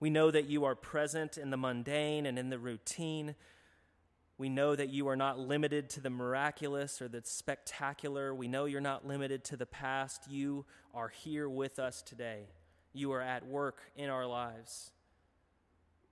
We 0.00 0.10
know 0.10 0.30
that 0.30 0.46
you 0.46 0.64
are 0.64 0.74
present 0.74 1.38
in 1.38 1.50
the 1.50 1.56
mundane 1.56 2.26
and 2.26 2.38
in 2.38 2.50
the 2.50 2.58
routine. 2.58 3.36
We 4.38 4.48
know 4.48 4.74
that 4.74 4.88
you 4.88 5.06
are 5.08 5.16
not 5.16 5.38
limited 5.38 5.90
to 5.90 6.00
the 6.00 6.10
miraculous 6.10 7.00
or 7.00 7.08
the 7.08 7.20
spectacular. 7.22 8.34
We 8.34 8.48
know 8.48 8.64
you're 8.64 8.80
not 8.80 9.06
limited 9.06 9.44
to 9.44 9.56
the 9.56 9.66
past. 9.66 10.30
You 10.30 10.64
are 10.94 11.08
here 11.08 11.48
with 11.48 11.78
us 11.78 12.00
today 12.00 12.46
you 12.92 13.12
are 13.12 13.20
at 13.20 13.46
work 13.46 13.80
in 13.96 14.10
our 14.10 14.26
lives. 14.26 14.90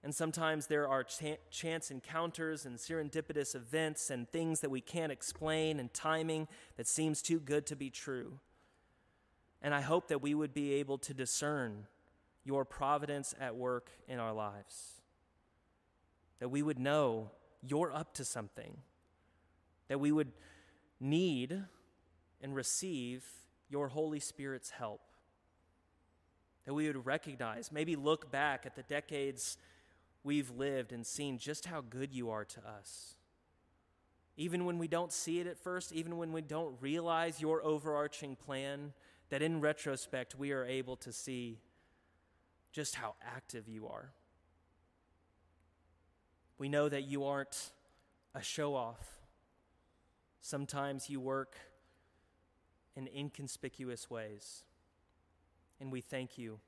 And 0.03 0.15
sometimes 0.15 0.69
there 0.69 0.87
are 0.87 1.03
ch- 1.03 1.39
chance 1.51 1.91
encounters 1.91 2.65
and 2.65 2.79
serendipitous 2.79 3.55
events 3.55 4.11
and 4.11 4.29
things 4.29 4.61
that 4.61 4.71
we 4.71 4.81
can't 4.81 5.11
explain 5.11 5.81
and 5.81 5.93
timing 5.93 6.47
that 6.77 6.87
seems 6.87 7.21
too 7.21 7.41
good 7.41 7.67
to 7.67 7.77
be 7.77 7.91
true. 7.91 8.39
And 9.61 9.75
I 9.75 9.81
hope 9.81 10.07
that 10.09 10.23
we 10.23 10.35
would 10.35 10.55
be 10.55 10.75
able 10.75 10.99
to 10.99 11.13
discern 11.13 11.87
your 12.49 12.65
providence 12.65 13.35
at 13.39 13.55
work 13.55 13.91
in 14.09 14.19
our 14.19 14.33
lives. 14.33 15.03
That 16.41 16.49
we 16.49 16.63
would 16.63 16.79
know 16.79 17.31
you're 17.63 17.93
up 17.93 18.15
to 18.15 18.25
something. 18.25 18.79
That 19.89 20.01
we 20.01 20.11
would 20.11 20.33
need 20.99 21.65
and 22.41 22.55
receive 22.55 23.23
your 23.69 23.89
Holy 23.89 24.19
Spirit's 24.19 24.71
help 24.71 25.03
that 26.69 26.75
we 26.75 26.87
would 26.87 27.07
recognize, 27.07 27.73
maybe 27.73 27.97
look 27.97 28.31
back 28.31 28.67
at 28.67 28.77
the 28.77 28.83
decades 28.83 29.57
we've 30.23 30.51
lived 30.51 30.93
and 30.93 31.07
seen 31.07 31.39
just 31.39 31.65
how 31.65 31.81
good 31.81 32.13
you 32.13 32.29
are 32.29 32.45
to 32.45 32.61
us. 32.69 33.15
Even 34.37 34.67
when 34.67 34.77
we 34.77 34.87
don't 34.87 35.11
see 35.11 35.41
it 35.41 35.47
at 35.47 35.57
first, 35.57 35.95
even 35.95 36.19
when 36.19 36.31
we 36.31 36.43
don't 36.43 36.77
realize 36.83 37.41
your 37.41 37.65
overarching 37.65 38.37
plan, 38.37 38.93
that 39.31 39.41
in 39.41 39.63
retrospect 39.63 40.35
we 40.35 40.53
are 40.53 40.67
able 40.67 40.95
to 40.97 41.11
see 41.11 41.59
just 42.73 42.95
how 42.95 43.15
active 43.25 43.69
you 43.69 43.89
are. 43.89 44.13
We 46.59 46.69
know 46.69 46.89
that 46.89 47.05
you 47.05 47.25
aren't 47.25 47.73
a 48.35 48.43
show 48.43 48.75
off. 48.75 49.21
Sometimes 50.41 51.09
you 51.09 51.21
work 51.21 51.57
in 52.97 53.09
inconspicuous 53.09 54.11
ways. 54.11 54.65
And 55.81 55.93
we 55.93 56.01
thank 56.01 56.37
you 56.37 56.59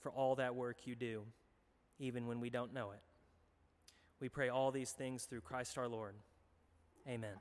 for 0.00 0.10
all 0.10 0.34
that 0.36 0.54
work 0.54 0.86
you 0.86 0.94
do, 0.94 1.22
even 1.98 2.26
when 2.26 2.40
we 2.40 2.50
don't 2.50 2.74
know 2.74 2.90
it. 2.90 3.00
We 4.20 4.28
pray 4.28 4.48
all 4.48 4.72
these 4.72 4.90
things 4.90 5.24
through 5.24 5.42
Christ 5.42 5.78
our 5.78 5.88
Lord. 5.88 6.14
Amen. 7.08 7.36